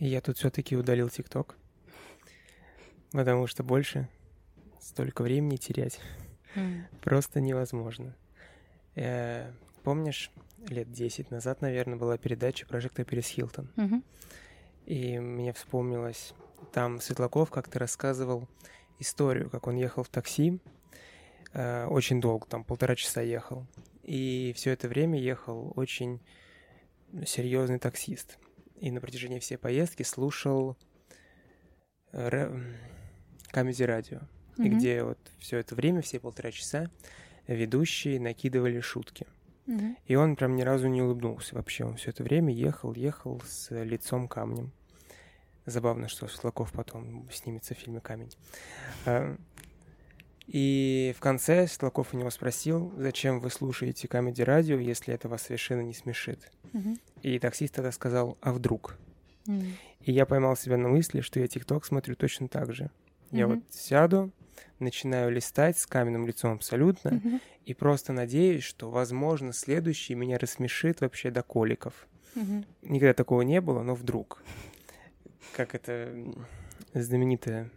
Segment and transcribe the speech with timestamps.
[0.00, 1.56] Я тут все-таки удалил ТикТок.
[3.12, 4.08] Потому что больше
[4.80, 6.00] столько времени терять
[6.54, 6.86] М.
[7.02, 8.16] просто невозможно.
[8.94, 9.52] Э,
[9.84, 10.30] помнишь,
[10.68, 13.68] лет 10 назад, наверное, была передача «Прожектор Перес Хилтон».
[13.76, 14.02] Мгм.
[14.86, 16.32] И мне вспомнилось,
[16.72, 18.48] там Светлаков как-то рассказывал
[18.98, 20.60] историю, как он ехал в такси,
[21.52, 23.66] э, очень долго, там полтора часа ехал.
[24.02, 26.20] И все это время ехал очень
[27.26, 28.38] серьезный таксист.
[28.80, 30.76] И на протяжении всей поездки слушал
[32.12, 34.20] Камеди радио.
[34.56, 34.78] И Мгм.
[34.78, 36.90] где вот все это время, все полтора часа,
[37.46, 39.26] ведущие накидывали шутки.
[39.66, 39.96] Мгм.
[40.06, 41.84] И он прям ни разу не улыбнулся вообще.
[41.84, 44.72] Он все это время ехал, ехал с лицом камнем.
[45.66, 48.32] Забавно, что Светлаков потом снимется в фильме «Камень».
[49.06, 49.36] А,
[50.46, 55.42] И в конце Светлаков у него спросил, зачем вы слушаете камеди радио, если это вас
[55.42, 56.50] совершенно не смешит.
[56.72, 56.98] Мгм.
[57.22, 58.96] И таксист тогда сказал, а вдруг?
[59.46, 59.76] М.
[60.00, 62.90] И я поймал себя на мысли, что я ТикТок смотрю точно так же.
[63.30, 63.56] Я Мгм.
[63.56, 64.32] вот сяду,
[64.78, 67.40] начинаю листать с каменным лицом абсолютно, Мгм.
[67.66, 72.08] и просто надеюсь, что, возможно, следующий меня рассмешит вообще до коликов.
[72.34, 72.64] Мгм.
[72.82, 74.42] Никогда такого не было, но вдруг.
[75.52, 76.14] Как это
[76.94, 77.70] знаменитое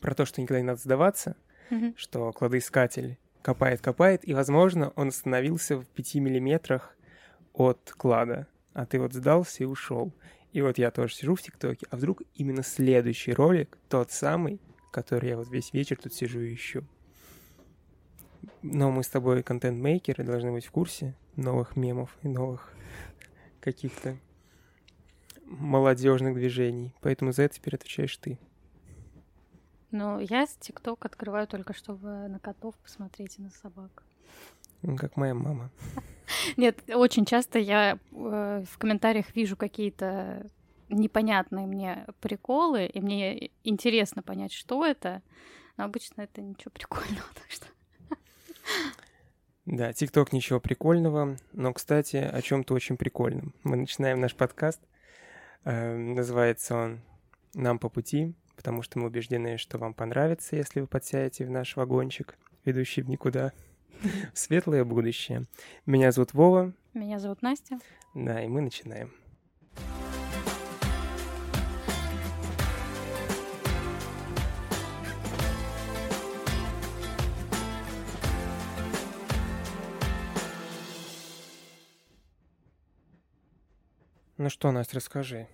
[0.00, 1.36] про то, что никогда не надо сдаваться,
[1.70, 1.94] Мгм.
[1.96, 6.95] что кладоискатель копает, копает, и, возможно, он остановился в пяти миллиметрах
[7.56, 10.12] от клада, а ты вот сдался и ушел.
[10.52, 15.30] И вот я тоже сижу в ТикТоке, а вдруг именно следующий ролик, тот самый, который
[15.30, 16.84] я вот весь вечер тут сижу и ищу.
[18.62, 22.72] Но мы с тобой контент-мейкеры, должны быть в курсе новых мемов и новых
[23.60, 24.16] каких-то
[25.44, 26.94] молодежных движений.
[27.00, 28.38] Поэтому за это теперь отвечаешь ты.
[29.90, 34.02] Ну, я с ТикТок открываю только, чтобы на котов посмотреть и на собак.
[34.82, 35.70] Ну, Как моя мама.
[36.56, 40.50] Нет, очень часто я э, в комментариях вижу какие-то
[40.88, 45.22] непонятные мне приколы, и мне интересно понять, что это.
[45.76, 47.66] Но обычно это ничего прикольного, так что.
[49.66, 53.52] Да, ТикТок ничего прикольного, но, кстати, о чем-то очень прикольном.
[53.64, 54.80] Мы начинаем наш подкаст.
[55.64, 57.00] Э, Называется он
[57.54, 61.76] «Нам по пути», потому что мы убеждены, что вам понравится, если вы подсядете в наш
[61.76, 63.52] вагончик, ведущий в никуда,
[64.34, 65.44] в светлое будущее.
[65.86, 67.78] Меня зовут Вова, Меня зовут Настя.
[68.14, 69.12] да, и мы начинаем.
[84.38, 85.48] Ну что, Настя, расскажи.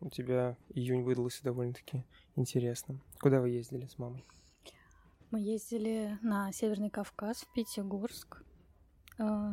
[0.00, 2.04] У тебя июнь выдался довольно-таки
[2.36, 3.00] интересным.
[3.20, 4.24] Куда вы ездили с мамой?
[5.30, 8.42] Мы ездили на Северный Кавказ, в Пятигорск.
[9.18, 9.52] Э,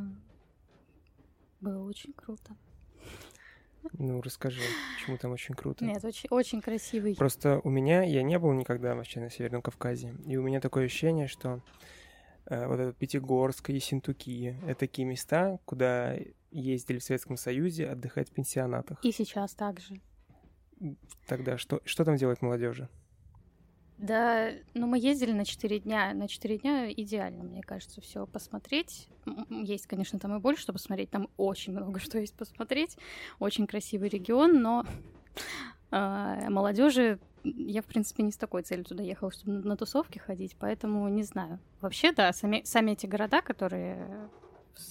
[1.61, 2.55] Было очень круто.
[3.93, 4.61] Ну, расскажи,
[4.97, 5.85] почему там очень круто.
[5.85, 7.15] Нет, очень, очень красивый.
[7.15, 10.85] Просто у меня, я не был никогда вообще на Северном Кавказе, и у меня такое
[10.85, 11.61] ощущение, что
[12.45, 16.17] э, вот этот Пятигорск и Синтуки— это такие места, куда
[16.51, 18.99] ездили в Советском Союзе отдыхать в пенсионатах.
[19.03, 20.01] И сейчас также.
[21.27, 22.89] Тогда что, что там делать молодежи?
[23.97, 26.13] Да, ну мы ездили на 4 дня.
[26.13, 29.07] На 4 дня идеально, мне кажется, все посмотреть.
[29.49, 31.09] Есть, конечно, там и больше, что посмотреть.
[31.09, 32.97] Там очень много что есть посмотреть.
[33.39, 34.85] Очень красивый регион, но
[35.89, 41.07] молодежи я, в принципе, не с такой целью туда ехала, чтобы на, тусовки ходить, поэтому
[41.07, 41.59] не знаю.
[41.81, 44.29] Вообще, да, сами, сами эти города, которые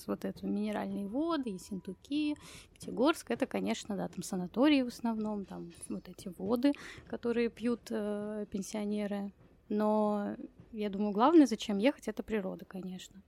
[0.07, 2.37] вот это минеральные воды, Ессентуки,
[2.73, 6.73] Пятигорск, это, конечно, да, там санатории в основном, там вот эти воды,
[7.07, 9.33] которые пьют э, пенсионеры.
[9.69, 10.37] Но
[10.73, 13.23] я думаю, главное, зачем ехать, это природа, конечно.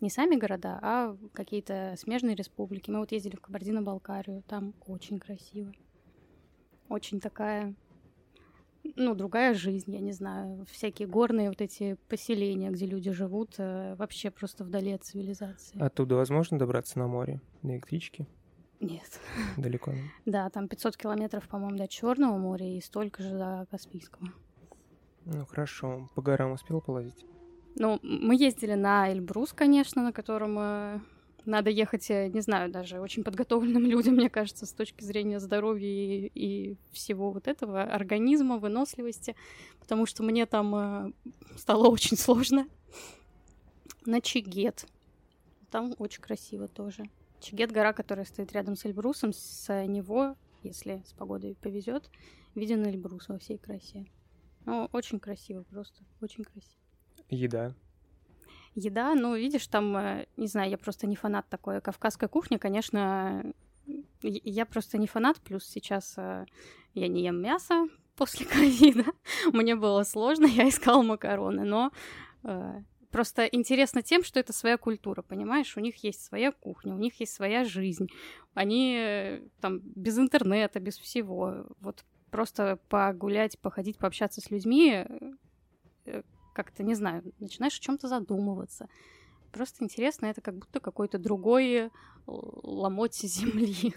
[0.00, 2.90] Не сами города, а какие-то смежные республики.
[2.90, 5.72] Мы вот ездили в Кабардино-Балкарию, там очень красиво.
[6.88, 7.74] Очень такая,
[8.96, 10.66] ну, другая жизнь, я не знаю.
[10.70, 15.80] Всякие горные вот эти поселения, где люди живут, э, вообще просто вдали от цивилизации.
[15.80, 18.26] Оттуда возможно добраться на море, на электричке?
[18.80, 19.20] Нет.
[19.56, 19.92] Далеко.
[20.26, 24.28] Да, там 500 километров, по-моему, до Черного моря и столько же до Каспийского.
[25.24, 26.10] Ну, хорошо.
[26.14, 27.24] По горам успел полазить?
[27.76, 31.00] Ну, мы ездили на Эльбрус, конечно, на котором э,
[31.44, 35.86] надо ехать, э, не знаю, даже очень подготовленным людям, мне кажется, с точки зрения здоровья
[35.86, 39.36] и, и всего вот этого, организма, выносливости,
[39.80, 41.12] потому что мне там э,
[41.56, 42.68] стало очень сложно.
[44.04, 44.86] На Чигет.
[45.70, 47.04] Там очень красиво тоже.
[47.40, 49.32] Чигет— гора, которая стоит рядом с Эльбрусом.
[49.32, 52.10] С него, если с погодой повезет,
[52.54, 54.06] виден Эльбрус во всей красе.
[54.64, 56.80] Ну, очень красиво просто, очень красиво.
[57.30, 57.74] Еда.
[58.74, 61.80] Еда, ну, видишь, там, э, не знаю, я просто не фанат такой.
[61.80, 63.52] Кавказская кухня, конечно,
[64.22, 66.46] я просто не фанат, плюс сейчас э,
[66.94, 67.86] я не ем мясо
[68.16, 69.04] после ковида.
[69.52, 71.92] Мне было сложно, я искала макароны, но
[72.44, 75.76] э, просто интересно тем, что это своя культура, понимаешь?
[75.76, 78.08] У них есть своя кухня, у них есть своя жизнь.
[78.54, 81.66] Они там без интернета, без всего.
[81.80, 85.04] Вот просто погулять, походить, пообщаться с людьми,
[86.52, 88.88] как-то, не знаю, начинаешь о чем-то задумываться.
[89.50, 91.90] Просто интересно, это как будто какой-то другой
[92.26, 93.94] ломоть земли.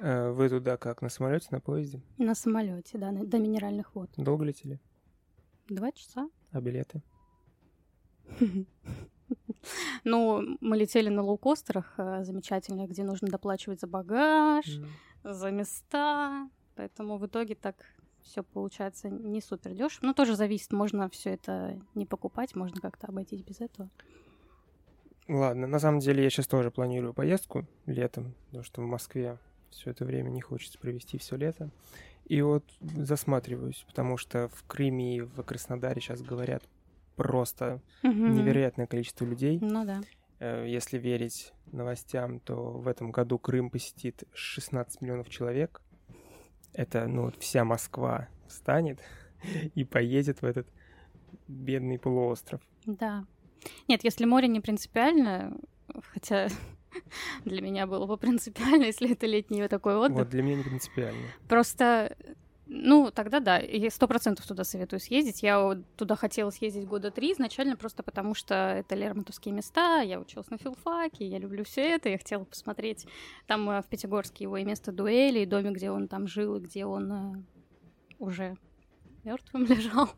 [0.00, 2.02] А вы туда как, на самолете, на поезде?
[2.18, 4.10] На самолете, да, до минеральных вод.
[4.16, 4.80] Долго летели?
[5.68, 6.28] Два часа.
[6.52, 7.02] А билеты?
[10.04, 14.64] Ну, мы летели на лоукостерах э, замечательных, где нужно доплачивать за багаж,
[15.22, 16.48] за места.
[16.76, 17.76] Поэтому в итоге так
[18.28, 20.06] все получается не супер дешево.
[20.06, 23.90] Но тоже зависит, можно все это не покупать, можно как-то обойтись без этого.
[25.26, 29.38] Ладно, на самом деле я сейчас тоже планирую поездку летом, потому что в Москве
[29.70, 31.70] все это время не хочется провести все лето.
[32.24, 36.62] И вот засматриваюсь, потому что в Крыме и в Краснодаре сейчас говорят
[37.16, 38.12] просто угу.
[38.12, 39.58] невероятное количество людей.
[39.60, 40.00] Ну да.
[40.38, 45.82] Э, если верить новостям, то в этом году Крым посетит 16 миллионов человек.
[46.72, 49.00] Это, ну, вся Москва встанет
[49.74, 50.66] и поедет в этот
[51.46, 52.60] бедный полуостров.
[52.86, 53.24] Да,
[53.88, 55.56] нет, если море не принципиально,
[56.12, 56.48] хотя
[57.44, 60.18] для меня было бы принципиально, если это летний такой отдых.
[60.18, 61.26] Вот для меня не принципиально.
[61.48, 62.16] Просто
[62.70, 65.42] ну, тогда да, я сто процентов туда советую съездить.
[65.42, 70.50] Я туда хотела съездить года три изначально, просто потому что это лермонтовские места, я училась
[70.50, 73.06] на филфаке, я люблю все это, я хотела посмотреть
[73.46, 76.60] там э, в Пятигорске его и место дуэли, и домик, где он там жил, и
[76.60, 77.42] где он э,
[78.18, 78.58] уже
[79.24, 80.08] мертвым лежал.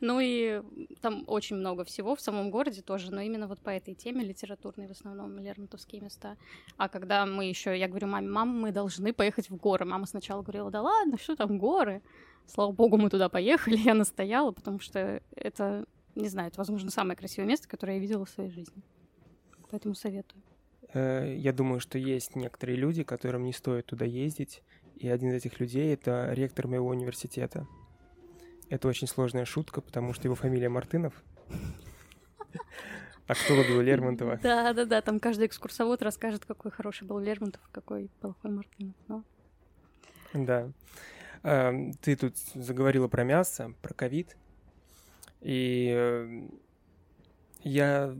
[0.00, 0.62] ну и
[1.00, 4.86] там очень много всего в самом городе тоже, но именно вот по этой теме литературной
[4.86, 6.36] в основном лермонтовские места.
[6.76, 9.84] А когда мы еще, я говорю маме, мама, мы должны поехать в горы.
[9.84, 12.02] Мама сначала говорила, да ладно, что там горы?
[12.46, 17.16] Слава богу, мы туда поехали, я настояла, потому что это, не знаю, это, возможно, самое
[17.16, 18.82] красивое место, которое я видела в своей жизни.
[19.70, 20.42] Поэтому советую.
[20.94, 24.62] Э, я думаю, что есть некоторые люди, которым не стоит туда ездить,
[24.96, 27.66] и один из этих людей— это ректор моего университета.
[28.68, 31.14] Это очень сложная шутка, потому что его фамилия Мартынов.
[33.28, 34.38] А кто любил Лермонтова?
[34.42, 35.00] Да, да, да.
[35.00, 38.94] Там каждый экскурсовод расскажет, какой хороший был Лермонтов, какой плохой Мартынов.
[39.08, 39.24] Но...
[40.32, 40.70] Да.
[41.42, 44.36] А, ты тут заговорила про мясо, про ковид.
[45.40, 46.48] И э,
[47.62, 48.16] я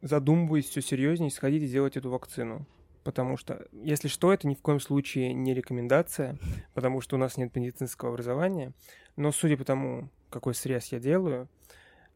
[0.00, 2.66] задумываюсь все серьезнее сходить и сделать эту вакцину
[3.04, 6.38] потому что, если что, это ни в коем случае не рекомендация,
[6.74, 8.72] потому что у нас нет медицинского образования.
[9.16, 11.48] Но судя по тому, какой срез я делаю,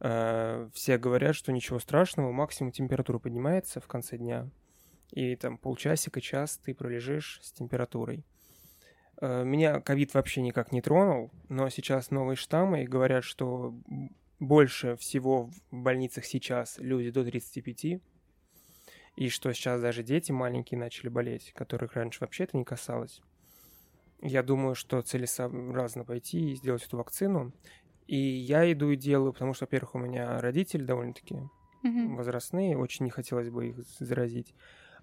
[0.00, 4.48] э, все говорят, что ничего страшного, максимум температура поднимается в конце дня,
[5.12, 8.24] и там полчасика, час ты пролежишь с температурой.
[9.20, 13.74] Э, меня ковид вообще никак не тронул, но сейчас новые штаммы говорят, что
[14.38, 18.00] больше всего в больницах сейчас люди до 35,
[19.16, 23.22] и что сейчас даже дети маленькие начали болеть, которых раньше вообще это не касалось.
[24.22, 27.52] Я думаю, что целесообразно пойти и сделать эту вакцину.
[28.06, 31.34] И я иду и делаю, потому что, во-первых, у меня родители довольно-таки
[31.82, 32.14] mm-hmm.
[32.14, 34.54] возрастные, очень не хотелось бы их заразить.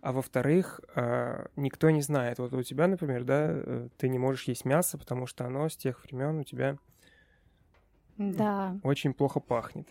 [0.01, 2.39] А во-вторых, а, никто не знает.
[2.39, 5.77] Вот у тебя, например, да, э, ты не можешь есть мясо, потому что оно с
[5.77, 6.77] тех времен у тебя
[8.17, 8.77] да.
[8.83, 9.87] очень плохо пахнет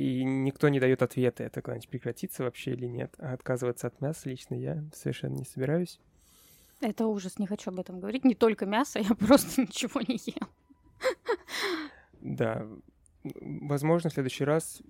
[0.00, 3.14] и никто не дает ответа, это когда-нибудь прекратится вообще или нет.
[3.18, 6.00] А отказываться от мяса лично я совершенно не собираюсь.
[6.80, 8.24] Это ужас, не хочу об этом говорить.
[8.24, 10.48] Не только мясо, я просто ничего не ем.
[12.20, 12.66] Да.
[13.22, 14.82] Возможно, в следующий раз...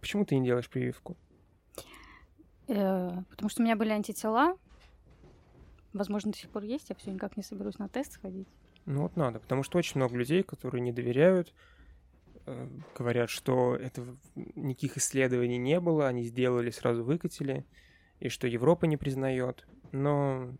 [0.00, 1.16] Почему ты не делаешь прививку?
[2.68, 4.56] Э, потому что у меня были антитела.
[5.94, 6.90] Возможно, до сих пор есть.
[6.90, 8.48] Я все никак не соберусь на тест сходить.
[8.84, 11.54] Ну вот надо, потому что очень много людей, которые не доверяют,
[12.46, 17.64] Э, говорят, что это никаких исследований не было, они сделали, сразу выкатили,
[18.20, 20.50] и что Европа не признает, но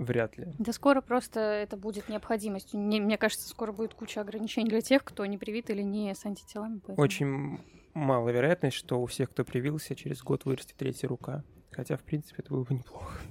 [0.00, 0.52] вряд ли.
[0.58, 2.80] Да скоро просто это будет необходимостью.
[2.80, 6.24] Мне, мне кажется, скоро будет куча ограничений для тех, кто не привит или не с
[6.24, 6.78] антителами.
[6.78, 7.04] Поэтому...
[7.04, 7.60] Очень
[7.94, 11.44] мало вероятность, что у всех, кто привился, через год вырастет третья рука.
[11.70, 13.20] Хотя, в принципе, это было бы неплохо.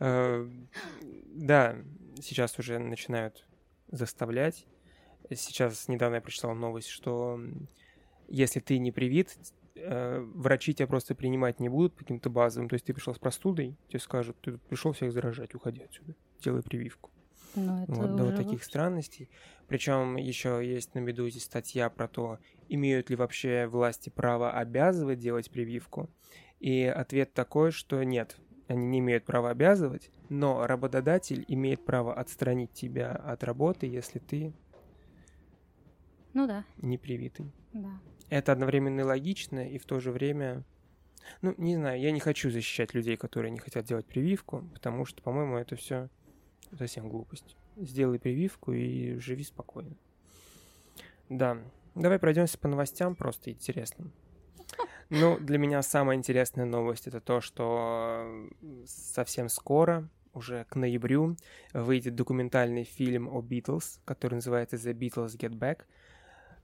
[0.00, 0.48] Э,
[1.02, 1.74] да,
[2.20, 3.44] сейчас уже начинают
[3.88, 4.64] заставлять
[5.30, 7.38] Сейчас недавно я прочитал новость, что
[8.28, 9.36] если ты не привит,
[9.80, 12.68] э, врачи тебя просто принимать не будут по каким-то базовым.
[12.68, 16.14] То есть ты пришел с простудой, тебе скажут, ты тут пришел всех заражать, уходи отсюда,
[16.40, 17.10] делай прививку.
[17.54, 19.28] Ну, это вот, до вот таких странностей.
[19.68, 25.50] Причем еще есть на Медузе статья про то, имеют ли вообще власти право обязывать делать
[25.50, 26.10] прививку.
[26.60, 28.36] И ответ такой, что нет.
[28.66, 34.52] они не имеют права обязывать, но работодатель имеет право отстранить тебя от работы, если ты
[36.34, 37.52] Ну да, не привитый.
[37.72, 38.00] да.
[38.30, 40.64] Это одновременно логично, и в то же время...
[41.42, 45.22] Ну, не знаю, я не хочу защищать людей, которые не хотят делать прививку, потому что,
[45.22, 46.08] по-моему, это все
[46.76, 47.56] совсем глупость.
[47.76, 49.96] Сделай прививку и живи спокойно.
[51.28, 51.58] Да,
[51.94, 54.12] давай пройдемся по новостям, просто интересным.
[55.10, 58.48] Ну, для меня самая интересная новость это то, что
[58.86, 61.36] совсем скоро, уже к ноябрю,
[61.72, 65.84] выйдет документальный фильм о Битлз, который называется The Beatles Get Back.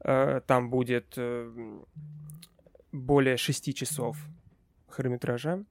[0.05, 1.81] Э, Там будет э,
[2.93, 4.17] более шести часов
[4.89, 5.65] хронометража.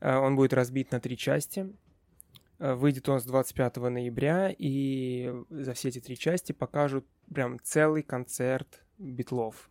[0.00, 1.72] Э, Он будет разбит на три части.
[2.58, 8.02] Э, Выйдет он с 25 ноября, и за все эти три части покажут прям целый
[8.02, 9.70] концерт битлов.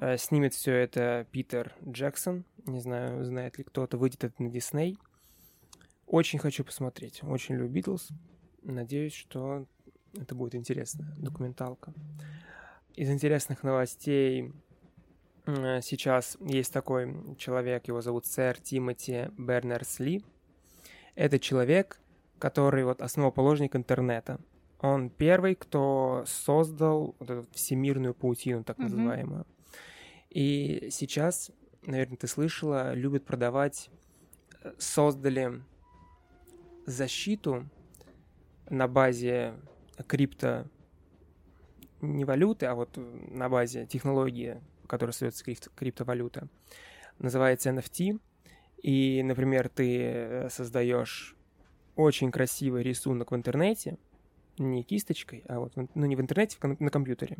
[0.00, 2.44] Э, Снимет все это Питер Джексон.
[2.66, 3.98] Не знаю, знает ли кто-то.
[3.98, 4.96] Выйдет это на Дисней.
[6.06, 7.20] Очень хочу посмотреть.
[7.22, 8.08] Очень люблю Битлз.
[8.62, 9.66] Надеюсь, что
[10.14, 11.92] это будет интересная документалка.
[12.96, 14.52] Из интересных новостей
[15.46, 20.24] м, сейчас есть такой человек, его зовут сэр Тимоти Бернерс-Ли.
[21.14, 22.00] Это человек,
[22.38, 24.40] который вот основоположник интернета.
[24.80, 29.46] Он первый, кто создал вот эту всемирную паутину, так называемую.
[30.30, 31.50] И сейчас,
[31.82, 33.90] наверное, ты слышала, любят продавать,
[34.62, 35.62] э, создали
[36.86, 37.68] защиту
[38.68, 39.54] на базе
[40.06, 40.66] крипто
[42.00, 46.48] не валюты, а вот на базе технологии, которая создается крипто- криптовалюта.
[47.18, 48.20] Называется NFT.
[48.82, 51.36] И, например, ты э, создаешь
[51.96, 53.98] очень красивый рисунок в интернете,
[54.58, 57.38] не кисточкой, а вот, ну, не в интернете, на компьютере,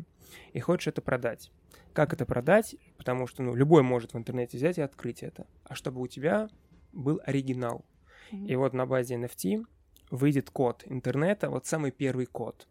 [0.53, 1.51] и хочешь это продать.
[1.93, 2.75] Как это продать?
[2.97, 5.45] Потому что, ну, любой может в интернете взять и открыть это.
[5.63, 6.49] А чтобы у тебя
[6.93, 7.85] был оригинал.
[8.31, 8.45] Мгм.
[8.45, 9.65] И вот на базе NFT
[10.09, 12.67] выйдет код интернета, вот самый первый код,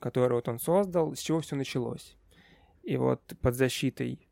[0.00, 2.16] который вот он создал, с чего все началось.
[2.82, 4.28] И вот под защитой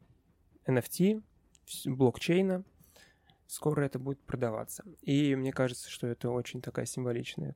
[0.66, 1.22] NFT,
[1.86, 2.64] блокчейна,
[3.46, 4.84] скоро это будет продаваться.
[5.02, 7.54] И мне кажется, что это очень такая символичная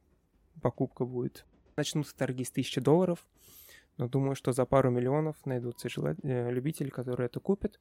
[0.63, 1.45] покупка будет.
[1.77, 3.27] Начнутся торги с 1000 долларов,
[3.97, 7.79] но думаю, что за пару миллионов найдутся жела- э, любители, которые это купят.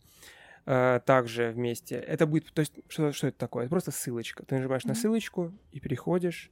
[0.65, 1.95] Э, Также вместе.
[1.95, 3.63] Это будет, то есть, что, что это такое?
[3.65, 4.45] Это просто ссылочка.
[4.45, 5.00] Ты нажимаешь на Мгм.
[5.01, 6.51] ссылочку и переходишь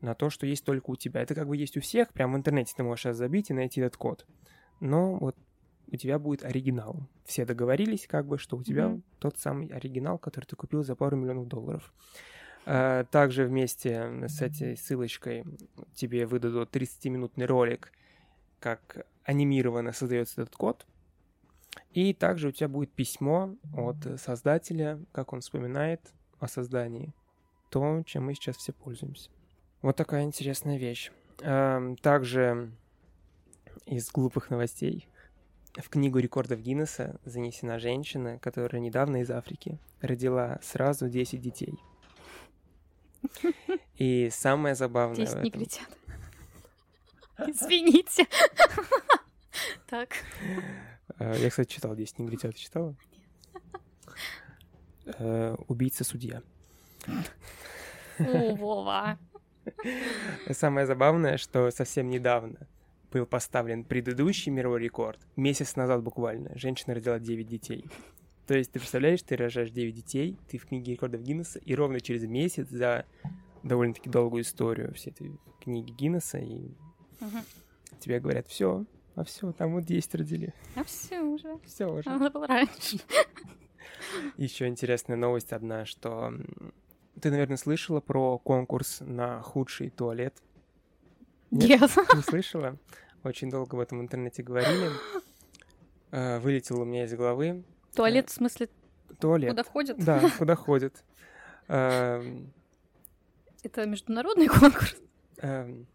[0.00, 1.22] на то, что есть только у тебя.
[1.22, 3.80] Это как бы есть у всех, прямо в интернете ты можешь сейчас забить и найти
[3.80, 4.26] этот код.
[4.80, 5.36] Но вот
[5.86, 7.08] у тебя будет оригинал.
[7.24, 9.02] Все договорились, как бы, что у тебя Мгм.
[9.18, 11.92] тот самый оригинал, который ты купил за пару миллионов долларов.
[12.66, 15.44] Э, Также вместе с этой ссылочкой
[15.94, 17.92] тебе выдадут 30-минутный ролик,
[18.58, 20.86] как анимированно создается этот код.
[21.92, 26.00] И также у тебя будет письмо от создателя, как он вспоминает
[26.40, 27.12] о создании,
[27.70, 29.30] то, чем мы сейчас все пользуемся.
[29.84, 31.10] Вот такая интересная вещь.
[31.42, 32.70] Эм, Также
[33.84, 35.06] из глупых новостей
[35.76, 41.78] в книгу рекордов Гиннесса занесена женщина, которая недавно из Африки родила сразу 10 детей.
[43.98, 45.88] И самое забавное Здесь в этом- негритят.
[47.46, 48.26] Извините.
[49.86, 50.14] Так.
[51.18, 52.54] Э, Я, кстати, читал 10 негритят.
[52.54, 52.94] Ты читала?
[55.18, 56.42] Э, Убийца-судья.
[58.18, 59.18] О, Вова.
[60.52, 62.66] Самое забавное, что совсем недавно
[63.12, 65.20] был поставлен предыдущий мировой рекорд.
[65.36, 66.50] Месяц назад буквально.
[66.58, 67.84] Женщина родила 9 детей.
[68.46, 72.00] То есть ты представляешь, ты рожаешь 9 детей, ты в книге рекордов Гиннесса, и ровно
[72.00, 73.06] через месяц за
[73.62, 76.72] довольно-таки долгую историю всей этой книги Гиннесса, и
[77.20, 77.40] Мгм.
[78.00, 80.52] тебе говорят, все, а все, там вот 10 родили.
[80.74, 81.58] А все уже.
[81.64, 82.10] Все уже.
[82.10, 82.98] Надо было раньше.
[84.36, 86.32] Еще интересная новость одна, что
[87.24, 90.34] ты, наверное, слышала про конкурс на худший туалет.
[91.50, 91.80] Нет?
[91.80, 91.90] Нет.
[92.14, 92.76] Не слышала?
[93.22, 94.90] Очень долго в этом интернете говорили.
[96.10, 97.64] Э, Вылетело у меня из головы.
[97.94, 98.68] Туалет, в смысле,
[99.18, 99.48] Туалет.
[99.52, 99.96] куда входят?
[100.04, 101.02] Да, куда ходят.
[101.68, 102.52] Эм,
[103.62, 104.94] Это международный конкурс.
[105.38, 105.86] эм,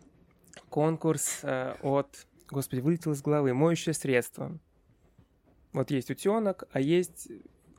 [0.69, 2.25] Конкурс э, от...
[2.49, 3.53] Господи, вылетел из головы.
[3.53, 4.57] Моющее средство.
[5.73, 7.27] Вот есть утенок, а есть...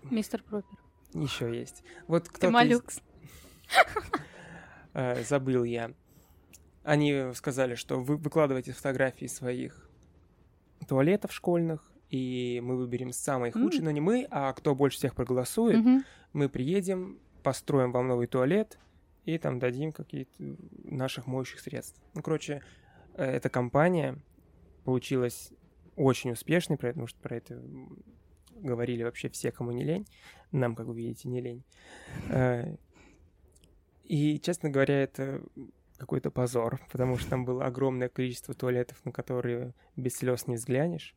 [0.04, 0.78] Мистер Пропер.
[1.14, 1.82] Еще есть.
[2.06, 3.00] Вот кто-то из- э,
[5.22, 5.92] забыл я.
[6.82, 9.88] Они сказали, что вы выкладываете фотографии своих
[10.88, 13.84] туалетов школьных, и мы выберем самый худший, М.
[13.84, 18.78] но не мы, а кто больше всех проголосует, мы приедем, построим вам новый туалет
[19.24, 20.32] и там дадим какие-то
[20.84, 22.00] наших моющих средств.
[22.14, 22.62] Ну, короче,
[23.14, 24.16] э, эта компания
[24.84, 25.52] получилась
[25.96, 27.62] очень успешной, потому что про это
[28.54, 30.06] говорили вообще все, кому не лень.
[30.52, 31.64] Нам, как вы видите, не лень.
[34.10, 35.40] И, честно говоря, это
[35.96, 41.14] какой-то позор, потому что там было огромное количество туалетов, на которые без слез не взглянешь.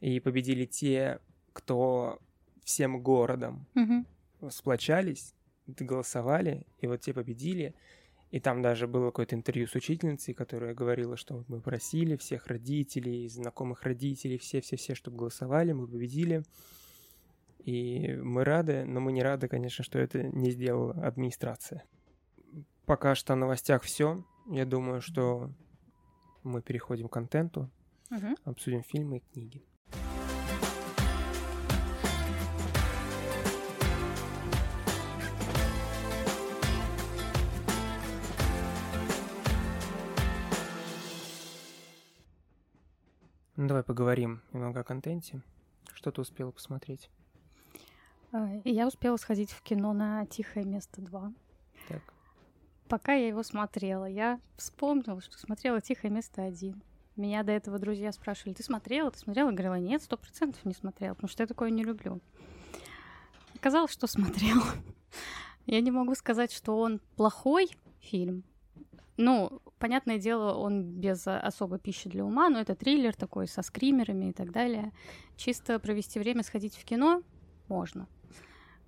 [0.00, 1.20] И победили те,
[1.52, 2.18] кто
[2.64, 4.06] всем городом Мгм.
[4.48, 5.34] сплочались,
[5.66, 7.74] голосовали, и вот те победили.
[8.30, 13.28] И там даже было какое-то интервью с учительницей, которая говорила, что мы просили всех родителей,
[13.28, 16.42] знакомых родителей, все-все-все, чтобы голосовали, мы победили.
[17.58, 21.84] И мы рады, но мы не рады, конечно, что это не сделала администрация.
[22.88, 24.24] Пока что о новостях все.
[24.46, 25.50] Я думаю, что
[26.42, 27.70] мы переходим к контенту,
[28.10, 28.34] Мгм.
[28.44, 29.62] обсудим фильмы и книги.
[43.56, 45.42] Ну, давай поговорим немного о контенте.
[45.92, 47.10] Что ты успела посмотреть?
[48.32, 51.34] Э, Я успела сходить в кино на «Тихое место 2».
[52.88, 56.74] Пока я его смотрела, я вспомнила, что смотрела «Тихое место 1».
[57.16, 59.48] Меня до этого друзья спрашивали, ты смотрела, ты смотрела?
[59.50, 62.20] Я говорила, нет, сто процентов не смотрела, потому что я такое не люблю.
[63.56, 64.64] Оказалось, что смотрела.
[65.66, 67.68] Я не могу сказать, что он плохой
[68.00, 68.44] фильм.
[69.18, 74.30] Ну, понятное дело, он без особой пищи для ума, но это триллер такой со скримерами
[74.30, 74.92] и так далее.
[75.36, 77.22] Чисто провести время, сходить в кино
[77.66, 78.06] можно.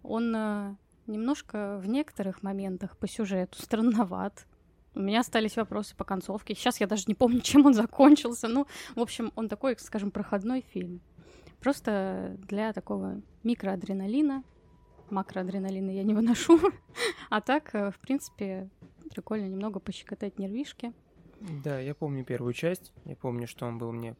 [0.02, 0.76] Он э,
[1.10, 4.46] немножко в некоторых моментах по сюжету странноват.
[4.94, 6.54] У меня остались вопросы по концовке.
[6.54, 8.48] Сейчас я даже не помню, чем он закончился.
[8.48, 11.00] Ну, в общем, он такой, скажем, проходной фильм.
[11.60, 14.42] Просто для такого микроадреналина.
[15.10, 16.58] Макроадреналина я не выношу.
[17.30, 18.68] А так, э, в принципе,
[19.10, 20.92] прикольно немного пощекотать нервишки.
[21.40, 22.92] Да, я помню первую часть.
[23.04, 24.16] Я помню, что он был мне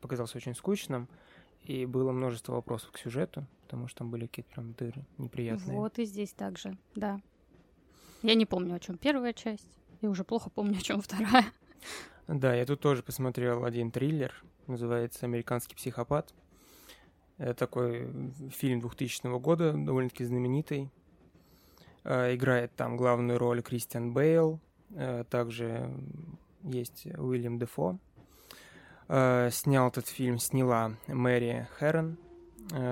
[0.00, 1.08] показался очень скучным.
[1.62, 5.76] И было множество вопросов к сюжету, потому что там были какие-то прям дыры неприятные.
[5.76, 7.20] Вот и здесь также, да.
[8.22, 9.68] Я не помню, о чем первая часть.
[10.00, 11.46] Я уже плохо помню, о чем вторая.
[12.28, 14.32] Да, я тут тоже посмотрел один триллер,
[14.66, 16.32] называется «Американский психопат».
[17.38, 18.08] Это такой
[18.50, 20.90] фильм 2000 года, довольно-таки знаменитый.
[22.04, 24.58] Э, Играет там главную роль Кристиан Бейл,
[24.90, 25.92] э, также
[26.62, 27.98] есть Уильям Дефо.
[29.08, 32.25] Э, Снял этот фильм, сняла Мэри Хэрон, э,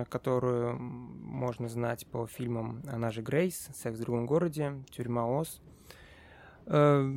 [0.09, 5.61] которую можно знать по фильмам «Она же Грейс», «Секс в другом городе», «Тюрьма Оз».
[6.67, 7.13] Э,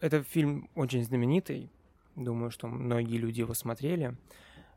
[0.00, 1.70] Этот фильм очень знаменитый,
[2.16, 4.16] думаю, что многие люди его смотрели,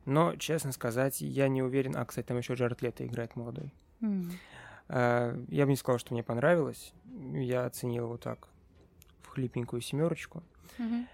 [0.05, 1.95] но, честно сказать, я не уверен...
[1.95, 3.73] А, кстати, там еще Джаред Лето играет молодой.
[4.89, 6.93] Э, Я бы не сказал, что мне понравилось.
[7.33, 8.49] Я оценил его так
[9.21, 10.43] в хлипенькую семерочку.
[10.77, 11.07] Мгм.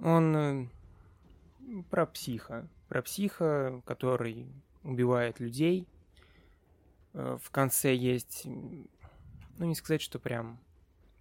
[0.00, 0.66] Он э,
[1.90, 2.68] про психа.
[2.88, 4.46] Про психа, который
[4.88, 5.86] убивает людей.
[7.12, 10.58] Э, В конце есть, ну не сказать, что прям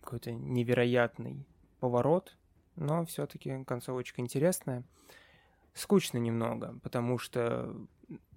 [0.02, 1.46] какой-то невероятный
[1.80, 2.38] поворот,
[2.76, 4.84] но все-таки концовочка интересная.
[5.74, 7.76] Скучно немного, потому что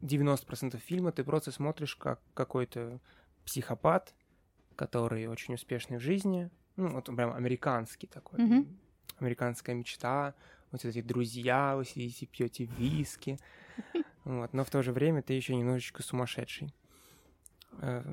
[0.02, 3.00] 90% фильма ты просто смотришь как какой-то
[3.46, 4.14] психопат,
[4.76, 6.50] который очень успешный в жизни.
[6.76, 8.40] Ну, вот он прям американский такой.
[8.40, 8.78] Мгм.
[9.18, 10.34] Американская мечта.
[10.70, 13.38] Вот эти друзья, вы сидите, пьете виски.
[14.30, 14.52] Вот.
[14.52, 16.72] Но в то же время ты еще немножечко сумасшедший.
[17.78, 18.04] Э,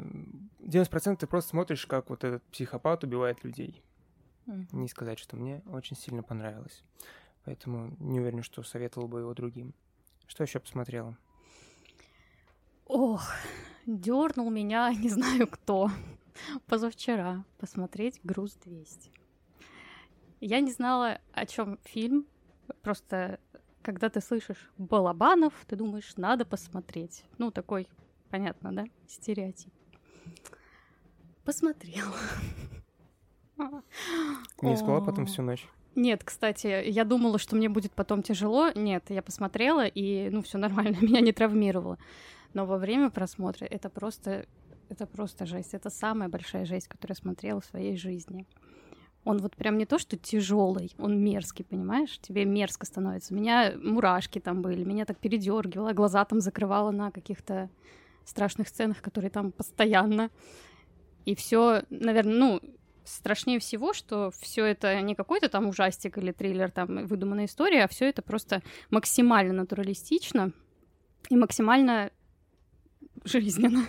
[0.60, 3.84] 90% ты просто смотришь, как вот этот психопат убивает людей.
[4.48, 4.68] Мгм.
[4.72, 6.84] Не сказать, что мне очень сильно понравилось.
[7.46, 9.76] Поэтому не уверен, что советовал бы его другим.
[10.26, 11.16] Что еще посмотрела?
[12.88, 13.32] Ох,
[13.86, 15.92] дернул меня, не знаю кто,
[16.66, 19.12] позавчера посмотреть «Груз 200».
[20.40, 22.26] Я не знала, о чем фильм.
[22.82, 23.40] Просто,
[23.88, 27.24] когда ты слышишь Балабанов, ты думаешь, надо посмотреть.
[27.38, 27.88] Ну, такой,
[28.30, 28.86] понятно, да?
[29.08, 29.72] Стереотип.
[31.46, 32.18] Посмотрела.
[34.62, 35.66] Не спала потом всю ночь?
[35.96, 38.72] Нет, кстати, я думала, что мне будет потом тяжело.
[38.76, 41.98] Нет, я посмотрела, и, ну, все нормально, меня не травмировало.
[42.54, 44.48] Но во время просмотра это просто,
[44.90, 45.74] это просто жесть.
[45.74, 48.46] Это самая большая жесть, которую я смотрела в своей жизни.
[49.28, 52.18] Он вот прям не то, что тяжелый, он мерзкий, понимаешь?
[52.20, 53.34] Тебе мерзко становится.
[53.34, 57.70] У меня мурашки там были, меня так передергивало, глаза там закрывала на каких-то
[58.24, 60.30] страшных сценах, которые там постоянно.
[61.26, 62.62] И все, наверное, ну,
[63.04, 67.90] страшнее всего, что все это не какой-то там ужастик или триллер, там выдуманная история, а
[67.90, 70.54] все это просто максимально натуралистично
[71.30, 72.12] и максимально
[73.26, 73.84] жизненно.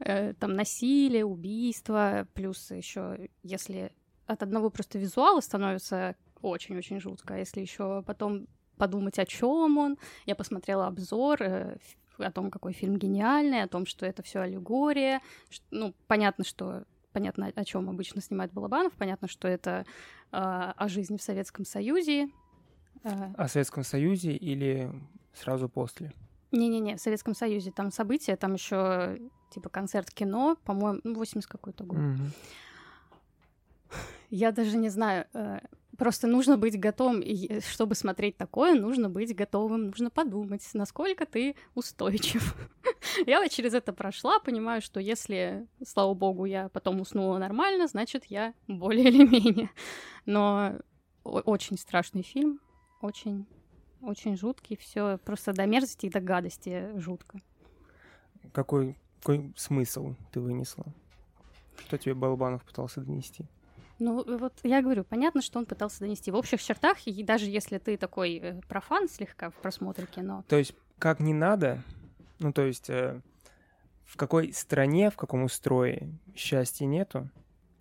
[0.00, 3.92] Э, Там насилие, убийство, плюс еще, если
[4.28, 9.98] от одного просто визуала становится очень-очень жутко, а если еще потом подумать, о чем он.
[10.24, 11.76] Я посмотрела обзор э,
[12.18, 15.20] о том, какой фильм гениальный, о том, что это все аллегория.
[15.70, 19.84] Ну, понятно, что понятно, о чем обычно снимает Балабанов, понятно, что это
[20.30, 22.28] э, о жизни в Советском Союзе.
[23.02, 23.32] Э...
[23.36, 24.92] О Советском Союзе или
[25.32, 26.12] сразу после?
[26.52, 29.18] Не-не-не, в Советском Союзе там события, там еще
[29.50, 31.98] типа концерт кино, по-моему, 80 ну, какой-то год.
[31.98, 32.30] Mm-hmm.
[34.30, 35.60] Я даже не знаю, э,
[35.98, 41.56] просто нужно быть готовым, и чтобы смотреть такое, нужно быть готовым, нужно подумать, насколько ты
[41.74, 42.56] устойчив.
[43.26, 48.26] я вот через это прошла, понимаю, что если, слава богу, я потом уснула нормально, значит,
[48.26, 49.70] я более или менее.
[50.24, 50.74] Но
[51.24, 52.60] очень страшный фильм,
[53.00, 53.46] очень,
[54.00, 57.40] очень жуткий, все просто до мерзости и до гадости жутко.
[58.52, 60.86] Какой, какой смысл ты вынесла?
[61.86, 63.46] Что тебе Балабанов пытался донести?
[63.98, 66.30] Ну, вот я говорю, понятно, что он пытался донести.
[66.30, 70.44] В общих чертах, и даже если ты такой э, профан слегка в просмотре кино.
[70.48, 71.82] То есть, как не надо,
[72.38, 73.20] ну, то есть, э,
[74.04, 77.28] в какой стране, в каком устрое счастья нету?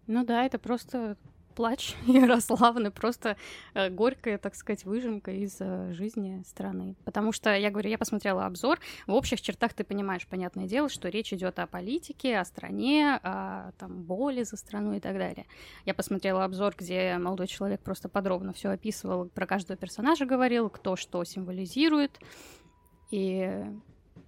[0.08, 1.17] Ну да, это просто
[1.58, 3.36] плач Ярославны, просто
[3.74, 6.96] э, горькая, так сказать, выжимка из э, жизни страны.
[7.04, 11.10] Потому что, я говорю, я посмотрела обзор, в общих чертах ты понимаешь, понятное дело, что
[11.10, 15.48] речь идет о политике, о стране, о там, боли за страну и так далее.
[15.84, 20.96] Я посмотрела обзор, где молодой человек просто подробно все описывал, про каждого персонажа говорил, кто
[20.96, 22.20] что символизирует.
[23.10, 23.65] И,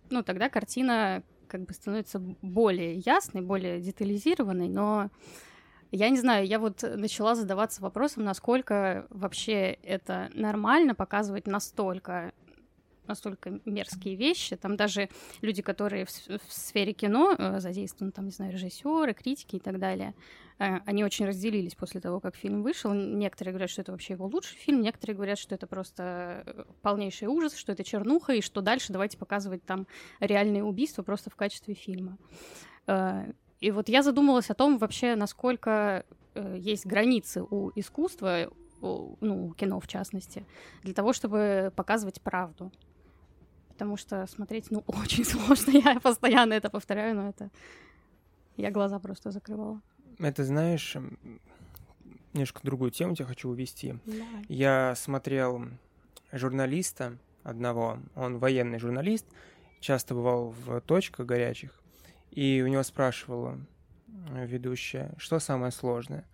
[0.10, 5.12] ну, тогда картина как бы становится более ясной, более детализированной, но
[5.92, 12.34] я не знаю, я вот начала задаваться вопросом, насколько вообще это нормально показывать настолько
[13.10, 14.56] настолько мерзкие вещи.
[14.56, 15.10] Там даже
[15.42, 19.80] люди, которые в, в сфере кино э, задействованы, там, не знаю, режиссеры, критики и так
[19.80, 20.14] далее,
[20.60, 22.94] э, они очень разделились после того, как фильм вышел.
[22.94, 27.28] Некоторые говорят, что это вообще его лучший фильм, некоторые говорят, что это просто э, полнейший
[27.28, 29.88] ужас, что это чернуха, и что дальше давайте показывать там
[30.20, 32.20] реальные убийства просто в качестве фильма.
[32.86, 38.50] Э, и вот я задумалась о том вообще, насколько э, есть границы у искусства,
[38.82, 40.46] у, ну, у кино в частности,
[40.84, 42.72] для того, чтобы показывать правду.
[43.70, 45.72] Потому что смотреть, ну, очень сложно.
[45.72, 47.50] Я постоянно это повторяю, но это...
[48.56, 49.82] Я глаза просто закрывала.
[50.18, 50.98] Это, знаешь,
[52.34, 53.96] немножко другую тему тебя хочу увести.
[54.06, 54.26] Да.
[54.50, 55.66] Я смотрел
[56.32, 59.26] журналиста одного, он военный журналист,
[59.80, 61.79] часто бывал в точках горячих,
[62.32, 63.60] и у него спрашивала
[64.32, 66.26] э, ведущая, что самое сложное.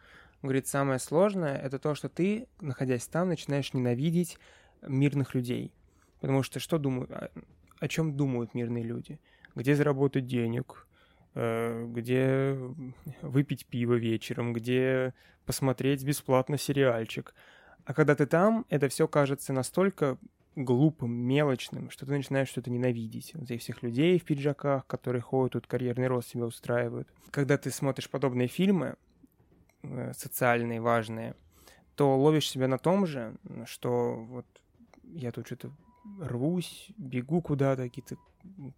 [0.42, 4.38] Он говорит, самое сложное— это то, что ты, находясь там, начинаешь ненавидеть
[4.82, 5.74] мирных людей.
[6.20, 7.30] Потому что что думают, о,
[7.80, 9.20] о чем думают мирные люди?
[9.56, 10.88] Где заработать денег,
[11.34, 12.58] э, где
[13.22, 15.14] выпить пиво вечером, где
[15.46, 17.34] посмотреть бесплатно сериальчик.
[17.86, 20.18] А когда ты там, это все кажется настолько
[20.56, 23.34] глупым, мелочным, что ты начинаешь что-то ненавидеть.
[23.36, 27.08] Этих всех людей в пиджаках, которые ходят, тут карьерный рост себя устраивают.
[27.32, 28.96] Когда ты смотришь подобные фильмы,
[29.84, 31.36] э, социальные, важные,
[31.96, 34.46] то ловишь себя на том же, что вот
[35.04, 35.72] я тут что-то
[36.20, 38.18] рвусь, бегу куда-то, какие-то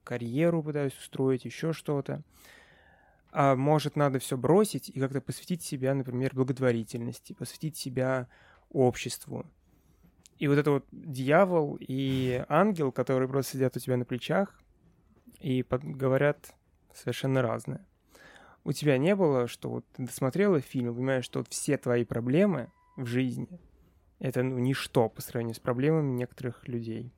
[0.03, 2.23] карьеру пытаюсь устроить, еще что-то.
[3.31, 8.27] А может, надо все бросить и как-то посвятить себя, например, благотворительности, посвятить себя
[8.69, 9.45] обществу,
[10.39, 14.59] и вот это вот дьявол и ангел, которые просто сидят у тебя на плечах
[15.39, 15.83] и под...
[15.83, 16.53] говорят
[16.93, 17.85] совершенно разное.
[18.63, 22.71] У тебя не было, что вот ты досмотрела фильм понимаешь, что вот все твои проблемы
[22.95, 23.59] в жизни—
[24.19, 27.11] это ну, ничто по сравнению с проблемами некоторых людей.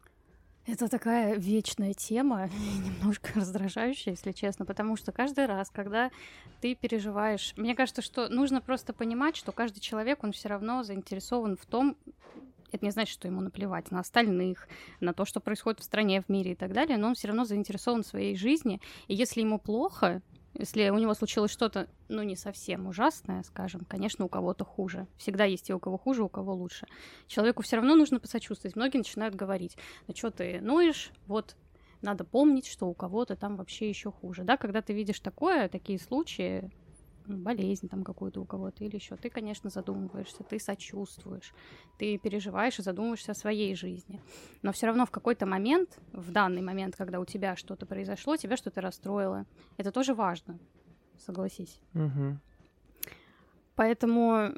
[0.66, 2.48] Это такая вечная тема,
[2.86, 6.12] немножко раздражающая, если честно, потому что каждый раз, когда
[6.62, 11.58] ты переживаешь, мне кажется, что нужно просто понимать, что каждый человек, он все равно заинтересован
[11.58, 11.98] в том,
[12.72, 14.68] это не значит, что ему наплевать на остальных,
[15.00, 17.46] на то, что происходит в стране, в мире и так далее, но он все равно
[17.46, 18.82] заинтересован в своей жизни.
[19.08, 20.22] И если ему плохо,
[20.54, 25.08] если у него случилось что-то, ну, не совсем ужасное, скажем, конечно, у кого-то хуже.
[25.18, 26.88] Всегда есть и у кого хуже, у кого лучше.
[27.28, 28.76] Человеку все равно нужно посочувствовать.
[28.76, 29.78] Многие начинают говорить,
[30.08, 31.56] ну что ты ноешь, вот
[32.02, 34.44] надо помнить, что у кого-то там вообще еще хуже.
[34.44, 36.72] Да, когда ты видишь такое, такие случаи,
[37.38, 41.54] болезнь там какую-то у кого-то или еще, ты, конечно, задумываешься, ты сочувствуешь,
[41.98, 44.22] ты переживаешь и задумываешься о своей жизни.
[44.62, 48.58] Но все равно в какой-то момент, в данный момент, когда у тебя что-то произошло, тебя
[48.58, 49.46] что-то расстроило,
[49.78, 50.60] это тоже важно,
[51.18, 51.80] согласись.
[51.94, 52.38] Угу.
[53.76, 54.54] Поэтому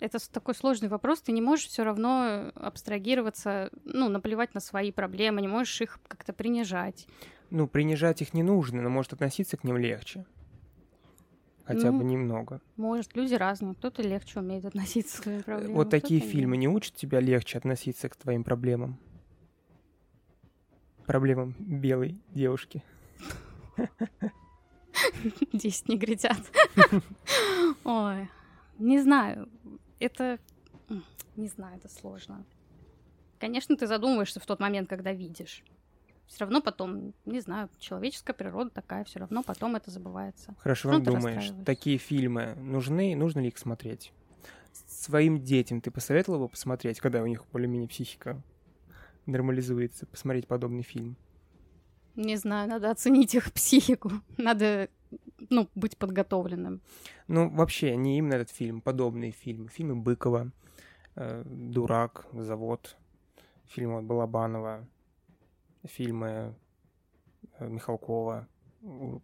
[0.00, 5.40] это такой сложный вопрос, ты не можешь все равно абстрагироваться, ну, наплевать на свои проблемы,
[5.40, 7.06] не можешь их как-то принижать
[7.50, 10.24] ну, принижать их не нужно, но может относиться к ним легче.
[11.64, 12.60] Хотя ну, бы немного.
[12.76, 13.74] Может, люди разные.
[13.74, 15.76] Кто-то легче умеет относиться к своим проблемам.
[15.76, 18.98] Вот такие фильмы не учат тебя легче относиться к твоим проблемам?
[21.06, 22.82] Проблемам белой девушки.
[25.52, 26.38] 10 негритят.
[27.84, 28.28] Ой,
[28.78, 29.48] не знаю.
[29.98, 30.38] Это...
[31.36, 32.44] Не знаю, это сложно.
[33.40, 35.64] Конечно, ты задумываешься в тот момент, когда видишь.
[36.26, 40.54] Все равно потом, не знаю, человеческая природа такая, все равно потом это забывается.
[40.58, 44.12] Хорошо, как думаешь, такие фильмы нужны, нужно ли их смотреть?
[44.88, 48.40] Своим детям ты посоветовала бы посмотреть, когда у них более-менее психика
[49.26, 51.16] нормализуется, посмотреть подобный фильм?
[52.16, 54.12] Не знаю, надо оценить их психику.
[54.36, 54.88] Надо,
[55.50, 56.80] ну, быть подготовленным.
[57.26, 59.68] Ну, вообще, не именно этот фильм, подобные фильмы.
[59.68, 60.52] Фильмы Быкова,
[61.16, 62.96] э, «Дурак», «Завод»,
[63.66, 64.86] фильмы Балабанова,
[65.84, 66.54] фильмы
[67.58, 68.48] э, Михалкова,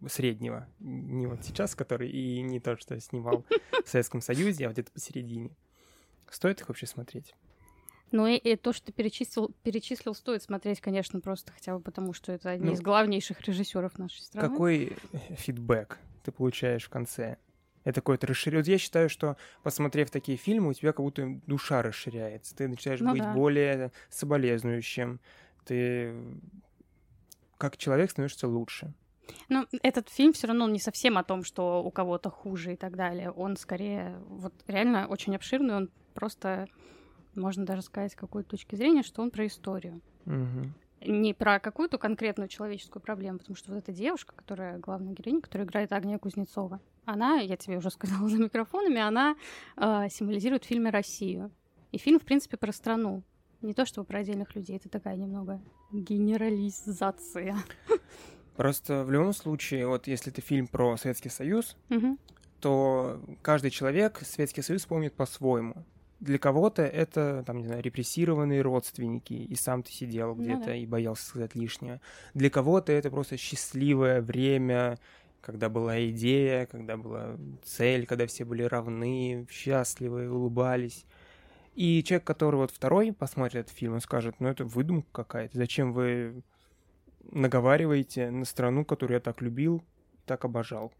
[0.07, 3.45] среднего, не вот сейчас, который и не то, что снимал
[3.85, 5.51] в Советском Союзе, а вот это посередине.
[6.29, 7.35] Стоит их вообще смотреть?
[8.11, 12.13] Ну и, и то, что ты перечислил, перечислил, стоит смотреть, конечно, просто хотя бы потому,
[12.13, 14.49] что это одни ну, из главнейших режиссеров нашей страны.
[14.49, 14.97] Какой
[15.37, 17.37] фидбэк ты получаешь в конце?
[17.83, 18.73] Это какой-то расширение.
[18.73, 22.55] Я считаю, что посмотрев такие фильмы, у тебя как будто душа расширяется.
[22.55, 23.33] Ты начинаешь ну, быть да.
[23.33, 25.19] более соболезнующим.
[25.65, 26.15] Ты
[27.57, 28.93] как человек становишься лучше.
[29.49, 32.95] Ну, этот фильм все равно не совсем о том, что у кого-то хуже и так
[32.95, 33.31] далее.
[33.31, 36.67] Он скорее вот реально очень обширный, он просто
[37.35, 40.01] можно даже сказать с какой-то точки зрения, что он про историю.
[40.25, 41.11] Угу.
[41.11, 45.67] Не про какую-то конкретную человеческую проблему, потому что вот эта девушка, которая главная героиня, которая
[45.67, 49.35] играет Агния Кузнецова, она, я тебе уже сказала за микрофонами, она
[49.77, 51.51] э, символизирует в фильме Россию.
[51.91, 53.23] И фильм, в принципе, про страну.
[53.61, 57.57] Не то чтобы про отдельных людей, это такая немного генерализация.
[58.55, 62.17] Просто в любом случае, вот если это фильм про Советский Союз, угу.
[62.59, 65.85] то каждый человек Советский Союз помнит по-своему
[66.21, 70.65] для кого-то это, там, не знаю, репрессированные родственники, и сам ты сидел ну где-то ну,
[70.65, 70.75] да.
[70.75, 71.99] и боялся сказать лишнее.
[72.35, 74.99] Для кого-то это просто счастливое время,
[75.41, 81.05] когда была идея, когда была цель, когда все были равны, счастливы, улыбались.
[81.73, 85.93] И человек, который вот второй посмотрит этот фильм, он скажет, ну это выдумка какая-то, зачем
[85.93, 86.43] вы
[87.31, 89.83] наговариваете на страну, которую я так любил,
[90.25, 90.91] так обожал.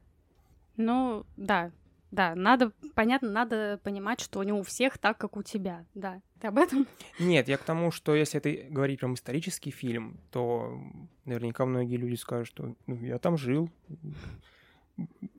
[0.77, 1.71] Ну, да,
[2.11, 6.21] да, надо, понятно, надо понимать, что не у всех так, как у тебя, да.
[6.39, 6.87] Ты об этом?
[7.19, 10.77] Нет, я к тому, что если это говорить прям исторический фильм, то
[11.25, 13.69] наверняка многие люди скажут, что ну, я там жил,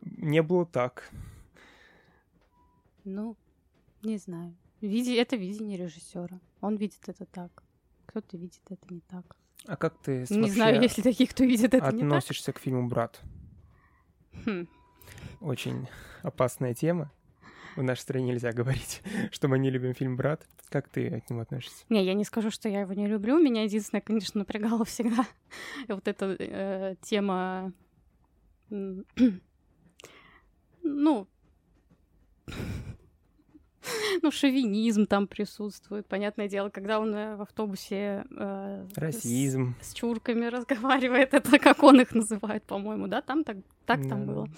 [0.03, 1.11] не было так.
[3.05, 3.37] Ну,
[4.03, 4.55] не знаю.
[4.83, 5.17] Види...
[5.17, 6.39] Это видение режиссера.
[6.61, 7.63] Он видит это так.
[8.07, 9.37] Кто-то видит это не так.
[9.67, 12.61] А как ты Не знаю, если таких, кто видит это относишься не так.
[12.61, 13.23] к фильму «Брат»?
[14.45, 14.67] Хм
[15.41, 15.89] очень
[16.23, 17.11] опасная тема.
[17.77, 20.47] В нашей стране нельзя говорить, что мы не любим фильм «Брат».
[20.69, 21.85] Как ты к нему относишься?
[21.89, 23.39] Не, я не скажу, что я его не люблю.
[23.39, 25.27] Меня единственное, конечно, напрягало всегда
[25.89, 27.73] вот эта э, тема...
[30.83, 31.27] ну...
[34.23, 36.07] ну, шовинизм там присутствует.
[36.07, 39.75] Понятное дело, когда он э, в автобусе э, Расизм.
[39.81, 43.23] С, с чурками разговаривает, это как он их называет, по-моему, да?
[43.23, 44.49] Там так, так да, там было.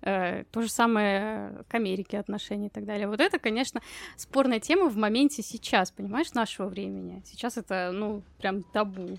[0.00, 3.08] Э, то же самое к Америке отношения и так далее.
[3.08, 3.80] Вот это, конечно,
[4.16, 7.22] спорная тема в моменте сейчас, понимаешь, нашего времени.
[7.24, 9.18] Сейчас это, ну, прям табу.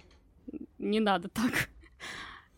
[0.78, 1.70] Не надо так.